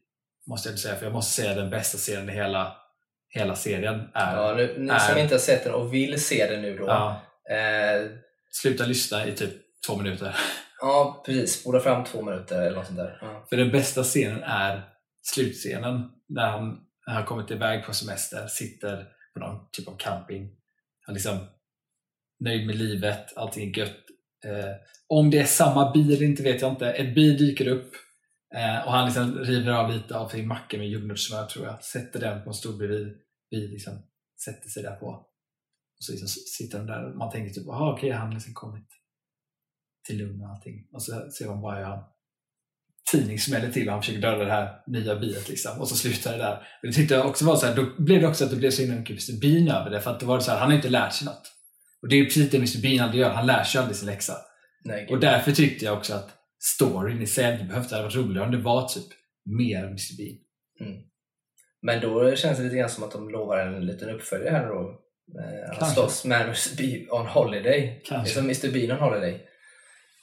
[0.46, 0.96] måste jag säga.
[0.96, 2.76] För jag måste säga den bästa serien i hela,
[3.28, 4.36] hela serien är...
[4.36, 6.84] Ja, nu, ni är, som inte har sett den och vill se den nu då.
[6.86, 8.10] Ja, Eh,
[8.50, 9.50] sluta lyssna i typ
[9.86, 10.36] två minuter.
[10.80, 11.60] ja, precis.
[11.60, 13.18] Spola fram två minuter eller något sånt där.
[13.20, 13.46] Ja.
[13.48, 14.82] För den bästa scenen är
[15.22, 20.56] slutscenen när han när han kommit iväg på semester, sitter på någon typ av camping.
[21.00, 21.38] Han är liksom
[22.40, 23.96] nöjd med livet, allting är gött.
[24.44, 24.74] Eh,
[25.06, 26.92] om det är samma bil eller inte vet jag inte.
[26.92, 27.92] Ett bi dyker upp
[28.54, 31.84] eh, och han liksom river av lite av sin macka med jordnötssmör tror jag.
[31.84, 33.18] Sätter den på en stol bredvid,
[33.50, 34.02] bil liksom,
[34.44, 35.06] sätter sig där på.
[35.96, 38.54] Och så liksom sitter den där och man tänker typ, aha, okej, han har liksom
[38.54, 38.88] kommit
[40.06, 40.88] till lugn och allting.
[40.92, 42.04] Och så ser man bara hur han
[43.12, 45.80] tidning smäller till och han försöker döda det här nya biet liksom.
[45.80, 46.52] och så slutar det där.
[46.56, 48.70] Och det tyckte jag också var så här, då blev det också att det blev
[48.70, 50.76] så himla mycket Mr Bean över det för att det var så här, han har
[50.76, 51.52] inte lärt sig något.
[52.02, 54.36] Och det är precis det Mr Bean aldrig gör, han lär sig aldrig sin läxa.
[54.84, 56.30] Nej, Och därför tyckte jag också att
[56.76, 59.06] storyn i sig inte det hade varit roligare om det var typ
[59.58, 60.38] mer Mr Bean.
[61.82, 64.98] Men då känns det lite grann som att de lovar en liten uppföljare här då.
[65.40, 65.94] Eh, Han Kanske.
[65.94, 66.76] slåss med Mr.
[66.76, 67.80] Bean on Holiday.
[67.80, 68.34] Det är Kanske.
[68.34, 68.72] som Mr.
[68.72, 69.40] Bean on Holiday.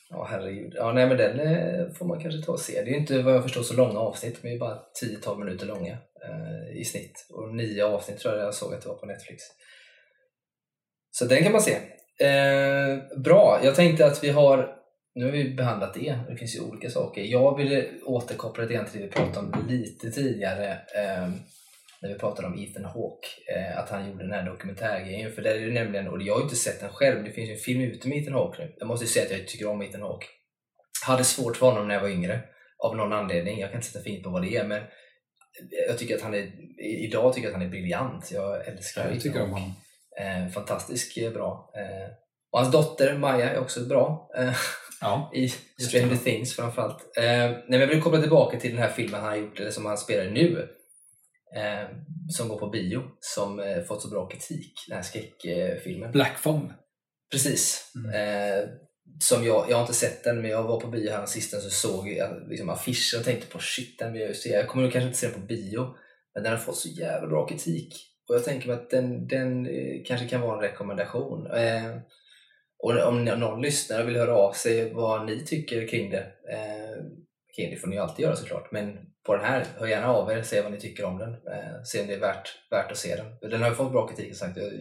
[0.10, 0.74] Ja, herregud.
[0.76, 2.82] Ja, nej, men den eh, får man kanske ta och se.
[2.82, 4.42] Det är ju inte vad jag förstår så långa avsnitt.
[4.42, 4.80] De är ju bara
[5.24, 7.28] 10-12 minuter långa eh, i snitt.
[7.30, 9.44] Och nio avsnitt tror jag jag såg att det var på Netflix.
[11.12, 11.74] Så den kan man se.
[12.26, 14.80] Eh, bra, jag tänkte att vi har
[15.16, 17.22] nu har vi behandlat det, det finns ju olika saker.
[17.22, 21.30] Jag ville återkoppla lite grann till det vi pratade om lite tidigare eh,
[22.02, 25.32] när vi pratade om Ethan Hawke, eh, att han gjorde den här dokumentärgrejen.
[25.32, 27.50] För där är det nämligen, och jag har ju inte sett den själv, det finns
[27.50, 28.76] ju en film ute med Ethan Hawke nu.
[28.78, 30.28] Jag måste ju säga att jag tycker om Ethan Hawke.
[31.06, 32.40] Hade svårt för honom när jag var yngre,
[32.84, 33.60] av någon anledning.
[33.60, 34.84] Jag kan inte sätta fint på vad det är, men
[35.88, 36.52] jag tycker att han är,
[37.06, 38.32] idag tycker jag att han är briljant.
[38.32, 39.62] Jag älskar Jag Ethan tycker om Hawke.
[39.62, 39.76] honom.
[40.46, 41.72] Eh, fantastiskt eh, bra.
[41.76, 42.12] Eh,
[42.52, 44.32] och hans dotter Maja är också bra.
[44.38, 44.54] Eh,
[45.02, 45.50] Ja, i
[45.82, 47.18] Stranger Things framförallt.
[47.18, 49.72] Eh, nej, men jag vill koppla tillbaka till den här filmen han har gjort, eller
[49.72, 50.68] som han spelar nu.
[51.56, 51.90] Eh,
[52.30, 56.12] som går på bio, som eh, fått så bra kritik, den här skräckfilmen.
[56.12, 56.74] Black Phone.
[57.32, 57.92] Precis.
[57.96, 58.12] Mm.
[58.12, 58.70] Eh,
[59.20, 61.70] som jag, jag har inte sett den, men jag var på bio här sist så
[61.70, 64.50] såg jag liksom affischen och tänkte på shit, den vill jag ju se.
[64.50, 65.96] Jag kommer nog kanske inte se den på bio,
[66.34, 67.94] men den har fått så jävla bra kritik.
[68.30, 71.48] Och jag tänker mig att den, den eh, kanske kan vara en rekommendation.
[71.52, 71.98] Eh,
[72.84, 77.04] och om någon lyssnar och vill höra av sig vad ni tycker kring det, eh,
[77.56, 80.32] kring det får ni ju alltid göra såklart, men på den här, hör gärna av
[80.32, 82.98] er, se vad ni tycker om den, eh, se om det är värt, värt att
[82.98, 83.50] se den.
[83.52, 84.72] Den har ju fått bra kritik som sagt, jag är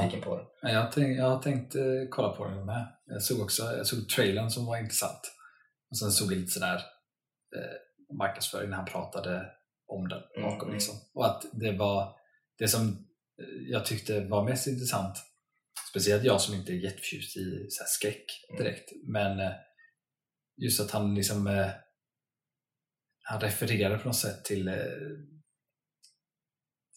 [0.00, 0.46] nyfiken på den.
[0.62, 2.86] Ja, Jag har tänkt, jag har tänkt eh, kolla på den med.
[3.06, 5.20] Jag såg också jag såg trailern som var intressant.
[5.90, 6.76] Och sen såg jag lite sådär
[7.56, 9.46] eh, marknadsföring när han pratade
[9.86, 10.68] om den Mm, bakom.
[10.68, 10.74] mm.
[10.74, 10.94] Liksom.
[11.14, 12.16] Och att det var
[12.58, 12.88] det som
[13.42, 15.16] eh, jag tyckte var mest intressant.
[15.90, 18.62] Speciellt jag som inte är jätteförtjust i så skräck Mm.
[18.64, 18.92] direkt.
[19.06, 19.52] Men eh,
[20.56, 21.46] just att han liksom
[23.30, 24.74] han refererar på något sätt till eh,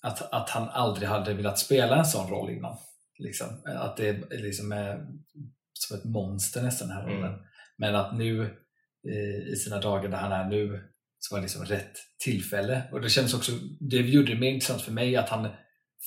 [0.01, 2.77] att, att han aldrig hade velat spela en sån roll innan.
[3.19, 3.47] Liksom.
[3.65, 5.07] Att det liksom är
[5.73, 7.15] som ett monster nästan den här Mm.
[7.17, 7.39] rollen.
[7.77, 8.41] Men att nu
[9.09, 10.83] eh, i sina dagar där han är nu
[11.19, 12.83] så var det liksom rätt tillfälle.
[12.91, 15.47] Och det känns också, det gjorde det mer intressant för mig att han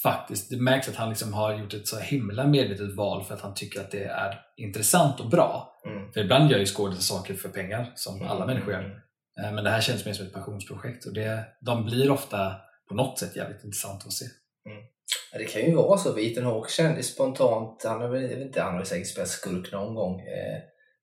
[0.02, 3.40] faktiskt, det märks att han liksom har gjort ett så himla medvetet val för att
[3.40, 5.80] han tycker att det är intressant och bra.
[5.86, 6.12] Mm.
[6.12, 9.03] För ibland gör ju skådespelare saker för pengar som alla människor gör.
[9.38, 9.48] Mm.
[9.48, 12.56] Eh, Men det här känns mer som ett passionsprojekt och det, de blir ofta
[12.88, 14.24] på något sätt jävligt intressanta att se.
[15.32, 16.18] Ja, det kan ju vara så.
[16.18, 19.94] Ethan Hawke kändes spontant, han har väl inte, han har väl säkert spelat skurk någon
[19.94, 20.20] gång.
[20.20, 20.58] Eh,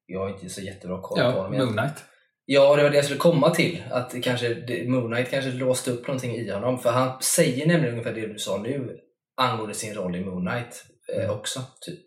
[0.06, 1.44] jag har inte så jättebra koll på Ja, honom.
[1.44, 1.88] Moon egentligen.
[1.88, 2.04] Knight.
[2.46, 3.84] Ja, det var det jag skulle komma till.
[3.92, 4.50] Att kanske,
[4.88, 6.80] Moon Knight kanske låste upp någonting i honom.
[6.80, 8.98] För han säger nämligen ungefär det du sa nu
[9.42, 11.38] angående sin roll i Moon Knight eh, Mm.
[11.40, 11.60] också.
[11.82, 12.04] typ.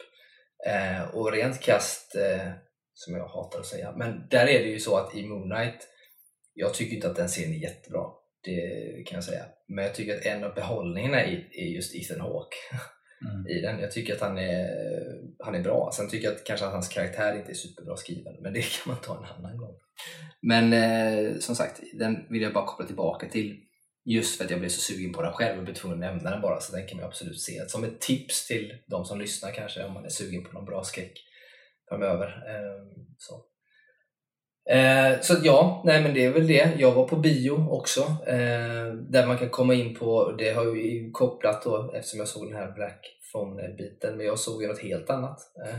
[0.67, 2.49] Eh, och rent kast, eh,
[2.95, 5.89] som jag hatar att säga, men där är det ju så att i Moon Knight,
[6.55, 8.05] jag tycker inte att den scenen är jättebra.
[8.45, 9.45] Det kan jag säga.
[9.69, 12.57] Men jag tycker att en av behållningarna är, just Ethan Hawke
[13.31, 13.47] Mm.
[13.47, 13.81] i den.
[13.81, 14.69] Jag tycker att han är,
[15.39, 15.91] han är bra.
[15.93, 18.93] Sen tycker jag att kanske att hans karaktär inte är superbra skriven, men det kan
[18.93, 19.75] man ta en annan gång.
[20.43, 23.61] Men eh, som sagt, den vill jag bara koppla tillbaka till
[24.05, 26.31] just för att jag blev så sugen på den själv och blev tvungen att nämna
[26.31, 27.69] den bara, så den kan man absolut se.
[27.69, 30.85] Som ett tips till de som lyssnar kanske, om man är sugen på någon bra
[30.85, 31.13] skräck
[31.89, 32.27] framöver.
[32.27, 33.45] Eh, så.
[34.71, 36.71] Eh, så ja, nej men det är väl det.
[36.79, 38.01] Jag var på bio också.
[38.27, 42.49] Eh, där man kan komma in på, det har ju kopplat då eftersom jag såg
[42.49, 43.01] den här Black
[43.33, 45.39] Phone-biten, men jag såg ju något helt annat.
[45.67, 45.79] Eh,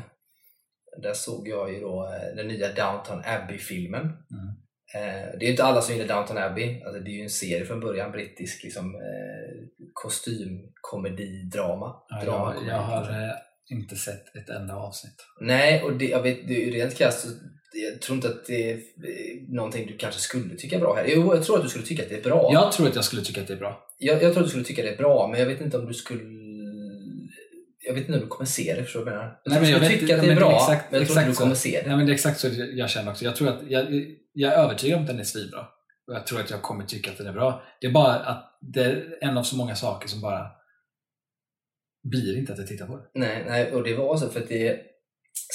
[1.02, 4.04] där såg jag ju då eh, den nya Downton Abbey-filmen.
[4.04, 4.48] Mm.
[4.96, 6.84] Eh, det är ju inte alla som gillar Downton Abbey.
[6.84, 11.96] Alltså, det är ju en serie från början, brittisk liksom, eh, kostymkomedi-drama.
[12.10, 13.34] Ja, jag, jag har
[13.72, 15.26] inte sett ett enda avsnitt.
[15.42, 17.28] Nej, och det, jag vet, det rent krasst
[17.76, 18.80] jag tror inte att det är
[19.56, 21.06] någonting du kanske skulle tycka är bra här.
[21.08, 22.50] Jo, jag tror att du skulle tycka att det är bra.
[22.54, 23.88] Jag tror att jag skulle tycka att det är bra.
[23.98, 25.86] Jag, jag tror att du skulle tycka det är bra, men jag vet inte om
[25.86, 26.24] du skulle...
[27.88, 29.40] Jag vet inte om du kommer se det, förstår du vad jag menar?
[29.44, 31.00] Jag Nej, men jag vet- tycka att det är men det är bra, exakt- men
[31.00, 31.42] jag tror inte du så.
[31.42, 31.88] kommer se det.
[31.88, 33.26] Nej, men det är exakt så jag känner också.
[33.26, 33.86] Jag tror att jag,
[34.34, 35.60] jag är övertygad om att den är svinbra.
[36.08, 37.64] Och jag tror att jag kommer tycka att den är bra.
[37.82, 40.48] Det är bara att det är en av så många saker som bara
[42.10, 43.20] blir inte att jag tittar på det.
[43.20, 44.82] Nej, nej, och det var så för att det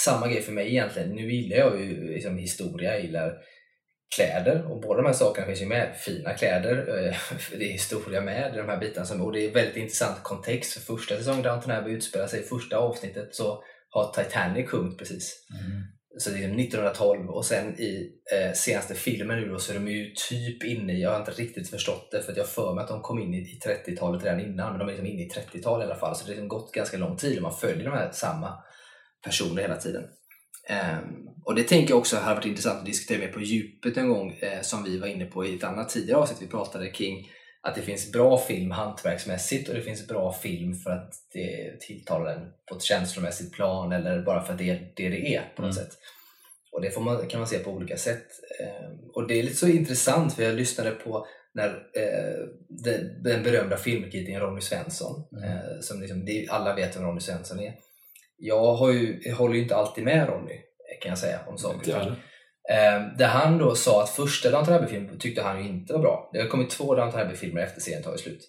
[0.05, 1.09] samma grej för mig egentligen.
[1.09, 3.35] Nu gillar jag ju liksom historia, jag gillar
[4.17, 5.97] kläder och båda de här sakerna finns ju med.
[5.97, 7.17] Fina kläder, eh,
[7.59, 9.07] det är historia med de här bitarna.
[9.07, 10.73] Som, och det är väldigt intressant kontext.
[10.73, 15.47] För första säsongen Downton Abbey utspelar sig i första avsnittet så har Titanic sjunkit precis.
[16.19, 19.89] Så det är 1912 och sen i eh, senaste filmen nu då så är de
[19.89, 22.83] ju typ inne i, jag har inte riktigt förstått det för jag har för mig
[22.83, 25.29] att de kom in i, i 30-talet redan innan men de är liksom inne i
[25.29, 27.85] 30-talet i alla fall så det har liksom gått ganska lång tid och man följer
[27.85, 28.59] de här samma
[29.25, 30.05] personer hela tiden.
[30.69, 34.09] Ehm, och det tänker jag också hade varit intressant att diskutera mer på djupet en
[34.09, 37.29] gång eh, som vi var inne på i ett annat tidigare avsnitt vi pratade kring
[37.63, 42.33] att det finns bra film hantverksmässigt och det finns bra film för att det tilltalar
[42.33, 45.63] en på ett känslomässigt plan eller bara för att det är det det är på
[45.63, 45.85] något Mm.
[45.87, 45.99] sätt.
[46.73, 48.27] Och det får man, kan man se på olika sätt.
[48.61, 52.47] Ehm, och det är lite så intressant för jag lyssnade på när eh,
[53.23, 55.45] den, berömda filmkritiken Ronny Svensson, Mm.
[55.51, 57.75] eh, som liksom, alla vet vem Ronny Svensson är.
[58.41, 60.61] Jag, har ju, jag håller ju inte alltid med Ronny
[61.01, 61.95] kan jag säga om saker.
[61.95, 62.17] Heller.
[62.71, 66.31] Eh, där han då sa att första Downton Abbey-filmen tyckte han ju inte var bra.
[66.33, 68.49] Det har kommit två Downton Abbey-filmer efter serien tagit slut.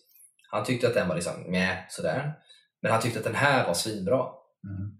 [0.51, 2.33] Han tyckte att den var liksom meh, sådär.
[2.81, 4.27] Men han tyckte att den här var svinbra.
[4.63, 4.91] Mm.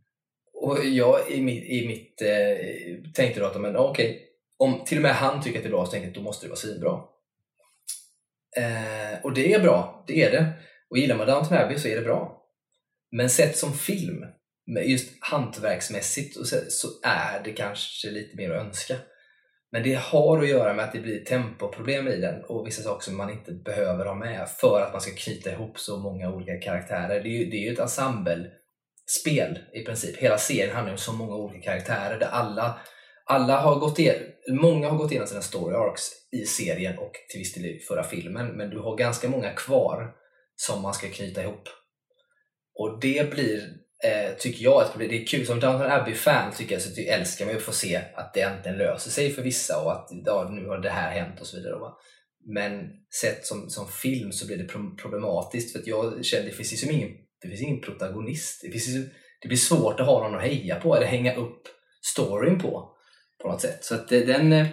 [0.53, 4.27] Och jag i mitt, i mitt eh, tänkte då att men, okej,
[4.57, 6.21] om till och med han tycker att det är bra så tänkte jag att då
[6.21, 6.99] måste det vara svinbra.
[8.57, 10.53] Eh, och det är bra, det är det.
[10.89, 12.43] Och gillar man Downton Abbey så är det bra.
[13.11, 14.25] Men sett som film,
[14.67, 18.95] men just hantverksmässigt, och så, så är det kanske lite mer att önska.
[19.71, 23.03] Men det har att göra med att det blir tempoproblem i den och vissa saker
[23.03, 26.57] som man inte behöver ha med för att man ska knyta ihop så många olika
[26.57, 27.23] karaktärer.
[27.23, 30.17] Det är ju, det är ju ett ensemble-spel i princip.
[30.17, 32.79] Hela serien handlar om så många olika karaktärer där alla,
[33.25, 37.39] alla har gått igenom, många har gått igenom sina story arcs i serien och till
[37.39, 38.47] viss del i förra filmen.
[38.47, 40.13] Men du har ganska många kvar
[40.55, 41.69] som man ska knyta ihop.
[42.79, 43.61] Och det blir,
[44.03, 45.09] eh, tycker jag, problem.
[45.09, 45.45] Det är kul.
[45.45, 48.41] Som Downton Abbey-fan tycker jag så att jag älskar mig att få se att det
[48.41, 51.57] äntligen löser sig för vissa och att ja, nu har det här hänt och så
[51.57, 51.75] vidare.
[51.79, 51.97] Va?
[52.45, 52.89] Men
[53.21, 56.71] sett som, som film så blir det pro- problematiskt för att jag känner det finns
[56.71, 57.09] liksom ingen,
[57.41, 58.61] det finns ingen protagonist.
[58.63, 59.09] Det, finns
[59.41, 61.61] det blir svårt att ha någon att heja på eller hänga upp
[62.01, 62.87] storyn på
[63.41, 63.85] på något sätt.
[63.85, 64.67] Så att det, den, eh,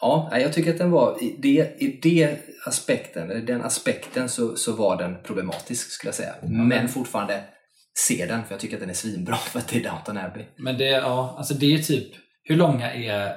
[0.00, 4.72] ja, jag tycker att den var, i det, i det aspekten, den aspekten så, så
[4.72, 6.34] var den problematisk skulle jag säga.
[6.42, 7.44] Men fortfarande
[8.06, 10.44] se den för jag tycker att den är svinbra för att det är Downton Abbey.
[10.56, 13.36] Men det, ja, alltså det är typ, hur långa är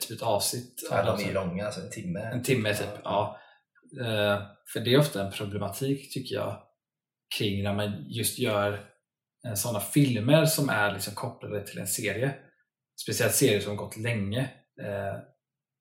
[0.00, 0.88] typ ett avsnitt?
[0.90, 2.20] Ja, de är ju långa, alltså en timme.
[2.20, 3.40] En timme typ, ja.
[4.00, 6.62] Eh, För det är ofta en problematik tycker jag
[7.38, 8.72] kring när man just gör
[9.46, 12.34] eh, sådana filmer som är liksom kopplade till en serie.
[13.02, 14.40] Speciellt serier som gått länge.
[14.80, 15.14] Eh,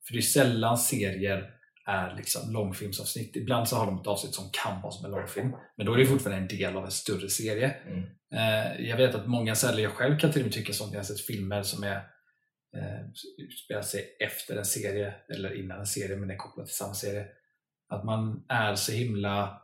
[0.07, 1.53] För det är sällan serier
[1.87, 3.35] är liksom långfilmsavsnitt.
[3.35, 5.55] Ibland så har de ett avsnitt som kan vara som en långfilm.
[5.77, 7.75] Men då är det fortfarande en del av en större serie.
[7.85, 8.03] Mm.
[8.33, 10.99] Eh, Jag vet att många säljer, jag själv kan till och med tycka sånt, jag
[10.99, 11.95] har sett filmer som är
[12.77, 17.25] eh, sig efter en serie eller innan en serie men är kopplat till samma serie.
[17.89, 19.61] Att man är så himla,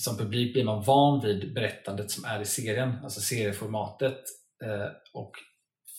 [0.00, 4.18] som publik blir man van vid berättandet som är i serien, alltså serieformatet
[4.64, 5.32] eh, och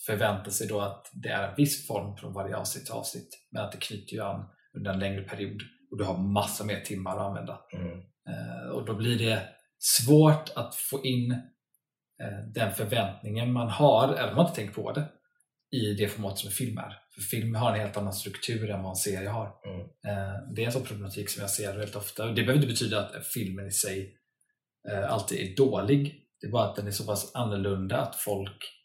[0.06, 3.64] förväntar sig då att det är en viss form från varje avsnitt till avsnitt men
[3.64, 4.44] att det knyter ju an
[4.76, 7.60] under en längre period och du har massa mer timmar att använda.
[7.72, 7.98] Mm.
[8.28, 9.42] Eh, och då blir det
[9.78, 11.30] svårt att få in
[12.22, 15.08] eh, den förväntningen man har, även om man inte tänkt på det,
[15.70, 16.98] i det format som film är.
[17.14, 19.52] För film har en helt annan struktur än vad en serie har.
[19.66, 19.80] Mm.
[19.80, 22.24] Eh, det är en sån problematik som jag ser väldigt ofta.
[22.24, 24.14] Och det behöver inte betyda att filmen i sig
[25.08, 26.14] alltid är dålig.
[26.40, 28.77] Det är bara att den är så pass annorlunda att folk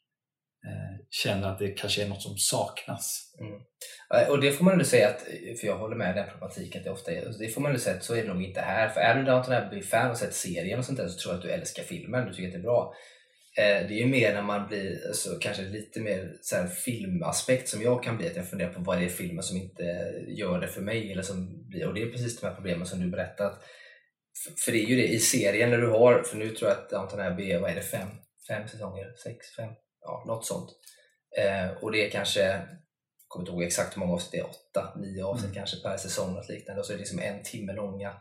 [0.68, 3.36] Eh, känner att det kanske är något som saknas.
[3.39, 3.53] Mm.
[4.14, 5.22] Eh, och det får man ändå säga att,
[5.59, 7.95] för jag håller med den problematiken att det ofta är, det får man väl säga
[7.95, 8.89] att så är det nog inte här.
[8.89, 11.45] För är du Downton Abbey-fan och sett serien och sånt där så tror jag att
[11.45, 12.93] du älskar filmen, du tycker att det är bra.
[13.57, 17.70] Eh, det är ju mer när man blir alltså, kanske lite mer så här, filmaspekt
[17.70, 19.84] som jag kan bli, att jag funderar på vad det är filmen som inte
[20.28, 21.11] gör det för mig.
[21.11, 23.64] Eller som blir, och det är precis de här problemen som du berättat.
[24.43, 26.78] För, för det är ju det i serien när du har, för nu tror jag
[26.78, 28.07] att Downton Abbey är, vad är det, fem,
[28.47, 29.14] fem säsonger?
[29.24, 29.70] Sex, fem?
[30.03, 30.69] Ja, något sånt.
[31.37, 32.61] Eh, och det är kanske, jag
[33.27, 35.55] kommer inte ihåg exakt hur många avsnitt det är, åtta, nio avsnitt mm.
[35.55, 36.79] kanske per säsong, något liknande.
[36.79, 38.13] Och så är det liksom en timme långa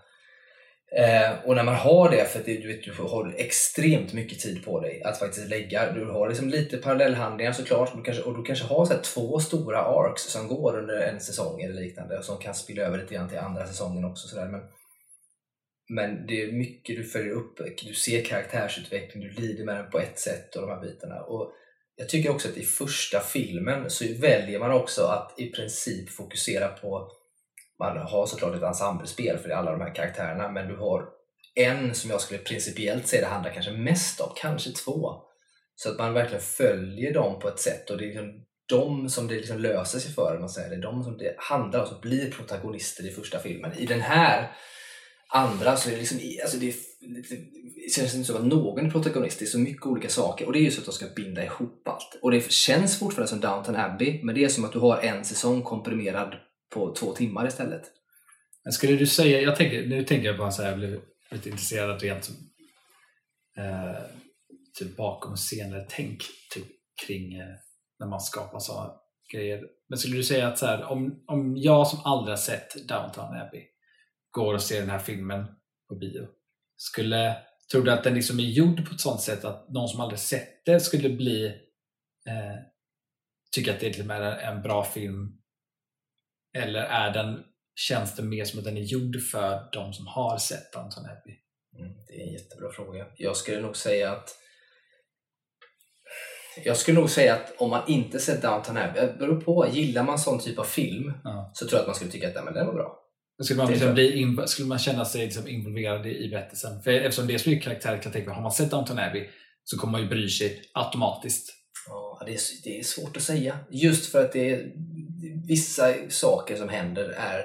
[0.96, 4.64] Eh, och när man har det, för att du, vet, du har extremt mycket tid
[4.64, 5.92] på dig att faktiskt lägga.
[5.92, 9.78] Du har liksom lite parallellhandlingar såklart du kanske, och du kanske har så två stora
[9.78, 13.28] arcs som går under en säsong eller liknande och som kan spilla över lite grann
[13.28, 14.28] till andra säsongen också.
[14.28, 14.48] Så där.
[14.48, 14.60] Men,
[15.88, 17.60] men det är mycket du följer upp.
[17.82, 21.20] Du ser karaktärsutveckling, du lider med den på ett sätt och de här bitarna.
[21.20, 21.52] Och
[21.97, 26.68] jag tycker också att i första filmen så väljer man också att i princip fokusera
[26.68, 27.11] på
[27.78, 31.09] man har såklart ett ensemblespel för alla de här karaktärerna, men du har
[31.55, 35.14] en som jag skulle principiellt säga det handlar kanske mest om, kanske två.
[35.74, 39.28] Så att man verkligen följer dem på ett sätt och det är liksom de som
[39.28, 40.70] det liksom löser sig för, man säger.
[40.70, 43.72] det är de som det handlar om som blir protagonister i första filmen.
[43.78, 44.51] I den här
[45.32, 47.36] andra så är det liksom, alltså det, det,
[47.74, 50.52] det känns inte som att någon är protagonist, det är så mycket olika saker och
[50.52, 52.18] det är ju så att de ska binda ihop allt.
[52.22, 55.24] Och det känns fortfarande som Downton Abbey, men det är som att du har en
[55.24, 56.34] säsong komprimerad
[56.74, 57.82] på två timmar istället.
[58.64, 61.48] Men skulle du säga, jag tänker, nu tänker jag bara så här, jag blev lite
[61.48, 62.34] intresserad rent som,
[63.56, 64.02] eh,
[64.78, 66.18] typ bakom scener tänk
[66.54, 66.66] typ,
[67.06, 67.46] kring eh,
[67.98, 68.92] när man skapar sådana
[69.32, 69.62] grejer.
[69.88, 73.36] Men skulle du säga att så här, om, om jag som aldrig har sett Downton
[73.36, 73.71] Abbey
[74.32, 75.46] går och ser den här filmen
[75.88, 76.28] på bio,
[76.76, 77.36] skulle,
[77.72, 80.18] tror du att den liksom är gjord på ett sådant sätt att någon som aldrig
[80.18, 81.46] sett det skulle bli
[82.26, 82.58] eh,
[83.54, 85.38] tycka att det är till en bra film
[86.58, 90.38] eller är den, känns det mer som att den är gjord för de som har
[90.38, 91.36] sett Downton Abbey?
[91.78, 93.06] Mm, det är en jättebra fråga.
[93.16, 94.38] Jag skulle nog säga att
[96.64, 100.02] jag skulle nog säga att om man inte sett Downton Abbey, det beror på, gillar
[100.02, 101.50] man sån typ av film ja.
[101.54, 103.01] så tror jag att man skulle tycka att men den var bra.
[103.42, 106.82] Skulle man, liksom bli skulle man känna sig liksom involverad i berättelsen?
[106.82, 109.28] För eftersom det är så mycket karaktär, kan jag tänka har man sett Downton Abbey
[109.64, 111.52] så kommer man ju bry sig automatiskt.
[111.88, 113.58] Ja, det är, det är svårt att säga.
[113.70, 114.72] Just för att det är,
[115.46, 117.44] vissa saker som händer är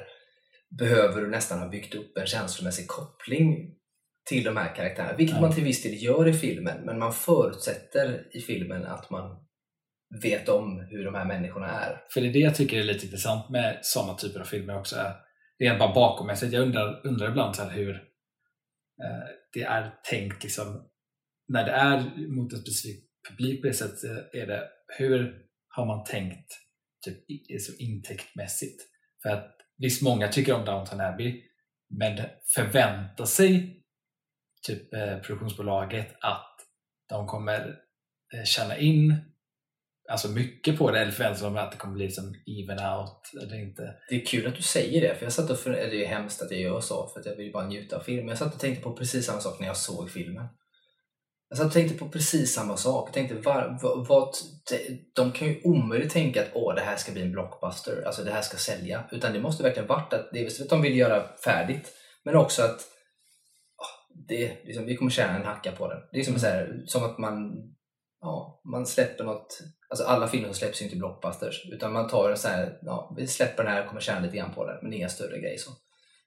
[0.79, 3.73] behöver du nästan ha byggt upp en känslomässig koppling
[4.29, 5.17] till de här karaktärerna.
[5.17, 5.47] Vilket mm.
[5.47, 9.38] man till viss del gör i filmen, men man förutsätter i filmen att man
[10.21, 12.01] vet om hur de här människorna är.
[12.13, 14.95] För det är det jag tycker är lite intressant med sådana typer av filmer också.
[15.60, 16.53] Rent bara bakommässigt.
[16.53, 17.95] Jag undrar, undrar ibland så hur
[19.03, 20.89] eh, det är tänkt liksom,
[21.47, 24.03] när det är mot en specifik publik på det sättet.
[24.03, 26.51] Eh, är det, hur har man tänkt
[27.05, 28.82] typ, så liksom intäktmässigt.
[29.22, 31.43] För att visst, många tycker om Downton Abbey,
[31.89, 33.84] men förväntar sig
[34.68, 36.55] typ eh, produktionsbolaget att
[37.10, 37.76] de kommer
[38.34, 39.16] eh, tjäna in
[40.10, 43.62] alltså mycket på det, eller förväntar sig att det kommer bli som even out eller
[43.62, 43.95] inte.
[44.10, 46.10] Det är kul att du säger det, för jag satt och för, eller det är
[46.10, 48.28] hemskt att jag gör så, för att jag vill bara njuta av filmen.
[48.28, 50.47] Jag satt och tänkte på precis samma sak när jag såg filmen.
[51.49, 53.08] Jag tänkte på precis samma sak.
[53.08, 54.36] Jag tänkte, var, vad, vad,
[55.16, 58.32] de kan ju omöjligt tänka att Åh, det här ska bli en blockbuster, alltså det
[58.32, 59.03] här ska sälja.
[59.12, 61.93] Utan det måste verkligen varit att, det är att de vill göra färdigt,
[62.26, 62.80] men också att
[64.28, 65.99] det, liksom, vi kommer tjäna en hacka på den.
[66.12, 66.39] Det är som, mm.
[66.39, 67.53] så här, som att man,
[68.22, 69.59] ja, man släpper något,
[69.89, 73.28] alltså alla filmer släpps är inte blockbusters, utan man tar en så här, ja, vi
[73.28, 75.72] släpper den här och kommer tjäna lite grann på den, men inga större grejer så.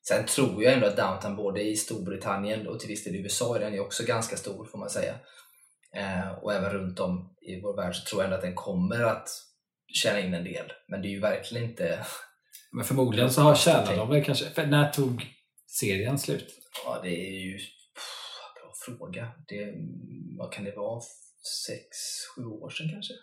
[0.08, 3.58] Sen tror jag ändå att Downtown både i Storbritannien och till viss del i USA
[3.58, 5.14] den är också ganska stor får man säga.
[5.96, 9.04] Eh, och även runt om i vår värld så tror jag ändå att den kommer
[9.04, 9.28] att
[10.02, 10.72] tjäna in en del.
[10.88, 12.06] Men det är ju verkligen inte...
[12.72, 14.44] Men förmodligen så har tjänat de väl kanske...
[14.44, 15.26] För när tog
[15.66, 16.46] serien slut?
[16.84, 17.58] Ja, det är ju...
[17.58, 19.32] Pff, bra fråga.
[19.48, 19.74] Det,
[20.38, 21.00] vad kan det vara?
[21.66, 21.86] Sex,
[22.34, 23.14] sju år sedan kanske?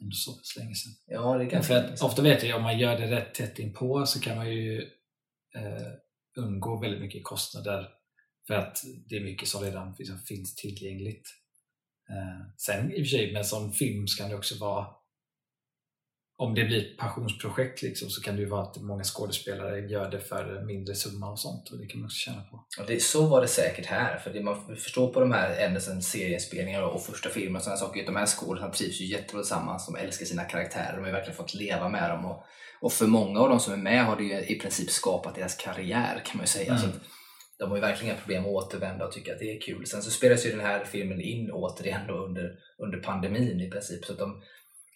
[0.00, 0.92] Ändå så pass länge sedan.
[1.06, 4.06] Ja, det ganska för att, Ofta vet jag om man gör det rätt tätt inpå
[4.06, 4.82] så kan man ju
[5.54, 5.92] eh,
[6.36, 7.88] undgå väldigt mycket kostnader
[8.46, 11.28] för att det är mycket som redan liksom finns tillgängligt.
[12.10, 14.86] Eh, sen i och för sig med sån film kan det också vara
[16.36, 20.10] om det blir ett passionsprojekt liksom, så kan det ju vara att många skådespelare gör
[20.10, 22.56] det för mindre summa och sånt och det kan man också tjäna på.
[22.80, 26.02] Och det, så var det säkert här, för det man förstår på de här Anderson
[26.02, 29.86] serieinspelningarna och första filmen och sådana saker, att de här skådespelarna trivs ju jättebra tillsammans,
[29.86, 32.44] de älskar sina karaktärer, de har ju verkligen fått leva med dem och,
[32.80, 35.54] och för många av de som är med har det ju i princip skapat deras
[35.54, 36.72] karriär kan man ju säga.
[36.72, 36.80] Mm.
[36.82, 36.88] Så
[37.58, 39.86] de har ju verkligen inga problem att återvända och tycka att det är kul.
[39.86, 44.04] Sen så spelas ju den här filmen in återigen då under, under pandemin i princip,
[44.04, 44.42] så att de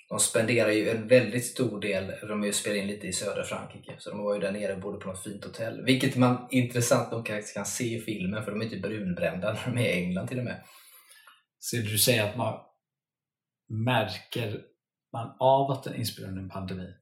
[0.08, 3.44] de spenderar ju en väldigt stor del, de har ju spelat in lite i södra
[3.44, 5.84] Frankrike, så de var ju där nere och bodde på något fint hotell.
[5.84, 9.74] Vilket man intressant nog kan, kan se i filmen, för de är inte brunbrända när
[9.74, 10.62] de är i England till och med.
[11.58, 12.60] Så du säger att man,
[13.68, 14.60] märker
[15.12, 16.94] man av att den är inspelad under en pandemi?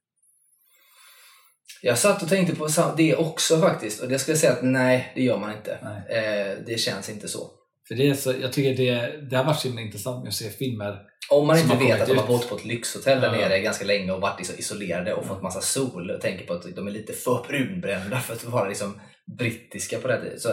[1.83, 5.13] Jag satt och tänkte på det också faktiskt och det skulle jag säga att nej,
[5.15, 5.73] det gör man inte.
[6.09, 7.51] Eh, det känns inte så.
[7.89, 10.51] För det är så, jag tycker det, det har varit så intressant med att se
[10.51, 13.85] filmer Om man inte vet att de har bott på ett lyxhotell där nere ganska
[13.85, 16.91] länge och varit liksom isolerade och fått massa sol och tänker på att de är
[16.91, 19.01] lite för brunbrända för att vara liksom
[19.39, 20.49] brittiska på det Så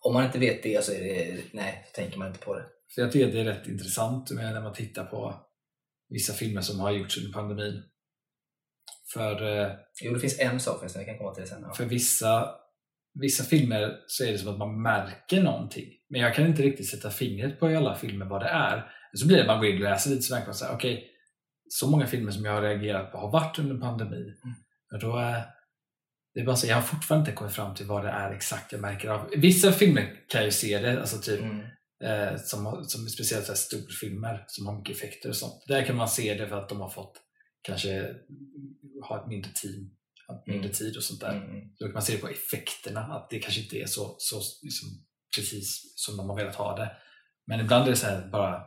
[0.00, 2.64] om man inte vet det så är det, nej, så tänker man inte på det.
[2.88, 5.34] Så jag tycker det är rätt intressant när man tittar på
[6.08, 7.82] vissa filmer som har gjorts under pandemin.
[9.12, 9.70] För, eh,
[10.02, 11.62] jo, det finns en sak förresten, vi kan komma till det sen.
[11.62, 11.74] Ja.
[11.74, 12.48] För vissa,
[13.14, 15.88] vissa filmer så är det som att man märker någonting.
[16.08, 18.92] Men jag kan inte riktigt sätta fingret på i alla filmer vad det är.
[19.12, 21.04] Så blir det man går in och läser lite så märker man så okej, okay,
[21.68, 24.16] så många filmer som jag har reagerat på har varit under pandemi.
[24.16, 25.00] Mm.
[25.00, 25.44] Då är,
[26.34, 28.72] det är bara så, jag har fortfarande inte kommit fram till vad det är exakt
[28.72, 29.30] jag märker av.
[29.36, 31.60] Vissa filmer kan jag ju se det, alltså typ mm.
[32.02, 35.64] eh, som, som speciellt så här storfilmer som har mycket effekter och sånt.
[35.68, 37.22] Där kan man se det för att de har fått
[37.62, 38.14] kanske
[39.08, 39.90] ha ett mindre team,
[40.46, 40.72] mindre mm.
[40.72, 41.36] tid och sånt där.
[41.36, 41.68] Mm.
[41.78, 44.88] Då kan man se på effekterna, att det kanske inte är så, så liksom,
[45.42, 46.90] precis som de har velat ha det.
[47.46, 48.62] Men ibland är det så här bara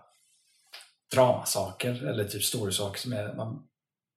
[1.15, 3.67] dramasaker eller typ storysaker som är, man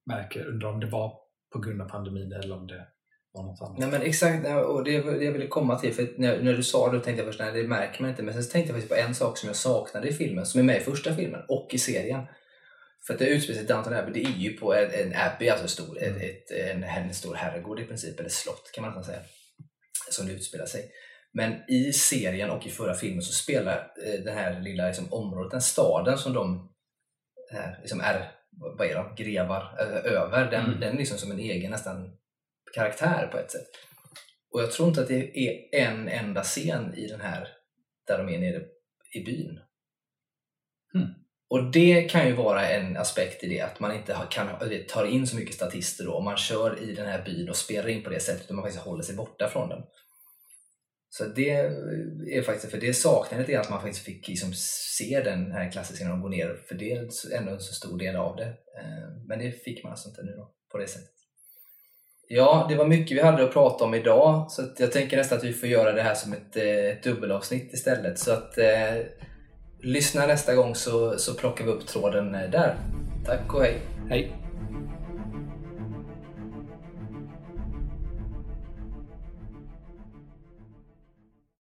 [0.06, 1.18] märker, undrar om det var
[1.52, 2.86] på grund av pandemin eller om det
[3.32, 3.78] var något annat.
[3.78, 6.92] Nej men exakt, och det, det jag ville komma till, för när, när du sa
[6.92, 9.08] det tänkte jag först nej det märker man inte, men sen tänkte jag faktiskt på
[9.08, 11.78] en sak som jag saknade i filmen, som är med i första filmen och i
[11.78, 12.26] serien.
[13.06, 15.48] För att det utspelar sig i Downton Abbey, det är ju på en, en abbey,
[15.48, 16.20] alltså stor, mm.
[16.20, 19.20] ett, en, en stor herrgård i princip, eller slott kan man nästan säga,
[20.10, 20.90] som det utspelar sig.
[21.34, 25.50] Men i serien och i förra filmen så spelar eh, det här lilla liksom, området,
[25.50, 26.72] den staden som de
[27.52, 28.32] här, liksom är,
[28.78, 30.80] vad är de, grevar över, den, mm.
[30.80, 32.16] den liksom som en egen nästan
[32.74, 33.70] karaktär på ett sätt.
[34.52, 37.48] Och jag tror inte att det är en enda scen i den här
[38.06, 38.62] där de är nere
[39.14, 39.60] i byn.
[40.94, 41.08] Mm.
[41.50, 44.48] Och det kan ju vara en aspekt i det, att man inte kan,
[44.88, 47.88] tar in så mycket statister då, om man kör i den här byn och spelar
[47.88, 49.82] in på det sättet och man faktiskt håller sig borta från den.
[51.14, 51.50] Så det
[52.30, 54.52] är faktiskt, för det saknar lite att man faktiskt fick liksom
[54.98, 57.98] se den här klassiska när de går ner, för det är ändå en så stor
[57.98, 58.46] del av det.
[58.46, 61.10] Eh, men det fick man alltså inte nu då, på det sättet.
[62.28, 65.44] Ja, det var mycket vi hade att prata om idag, så jag tänker nästan att
[65.44, 68.18] vi får göra det här som ett, eh, ett dubbelavsnitt istället.
[68.18, 68.96] Så att eh,
[69.82, 72.76] lyssna nästa gång så, så plockar vi upp tråden eh, där.
[73.26, 73.80] Tack och hej!
[74.08, 74.41] Hej!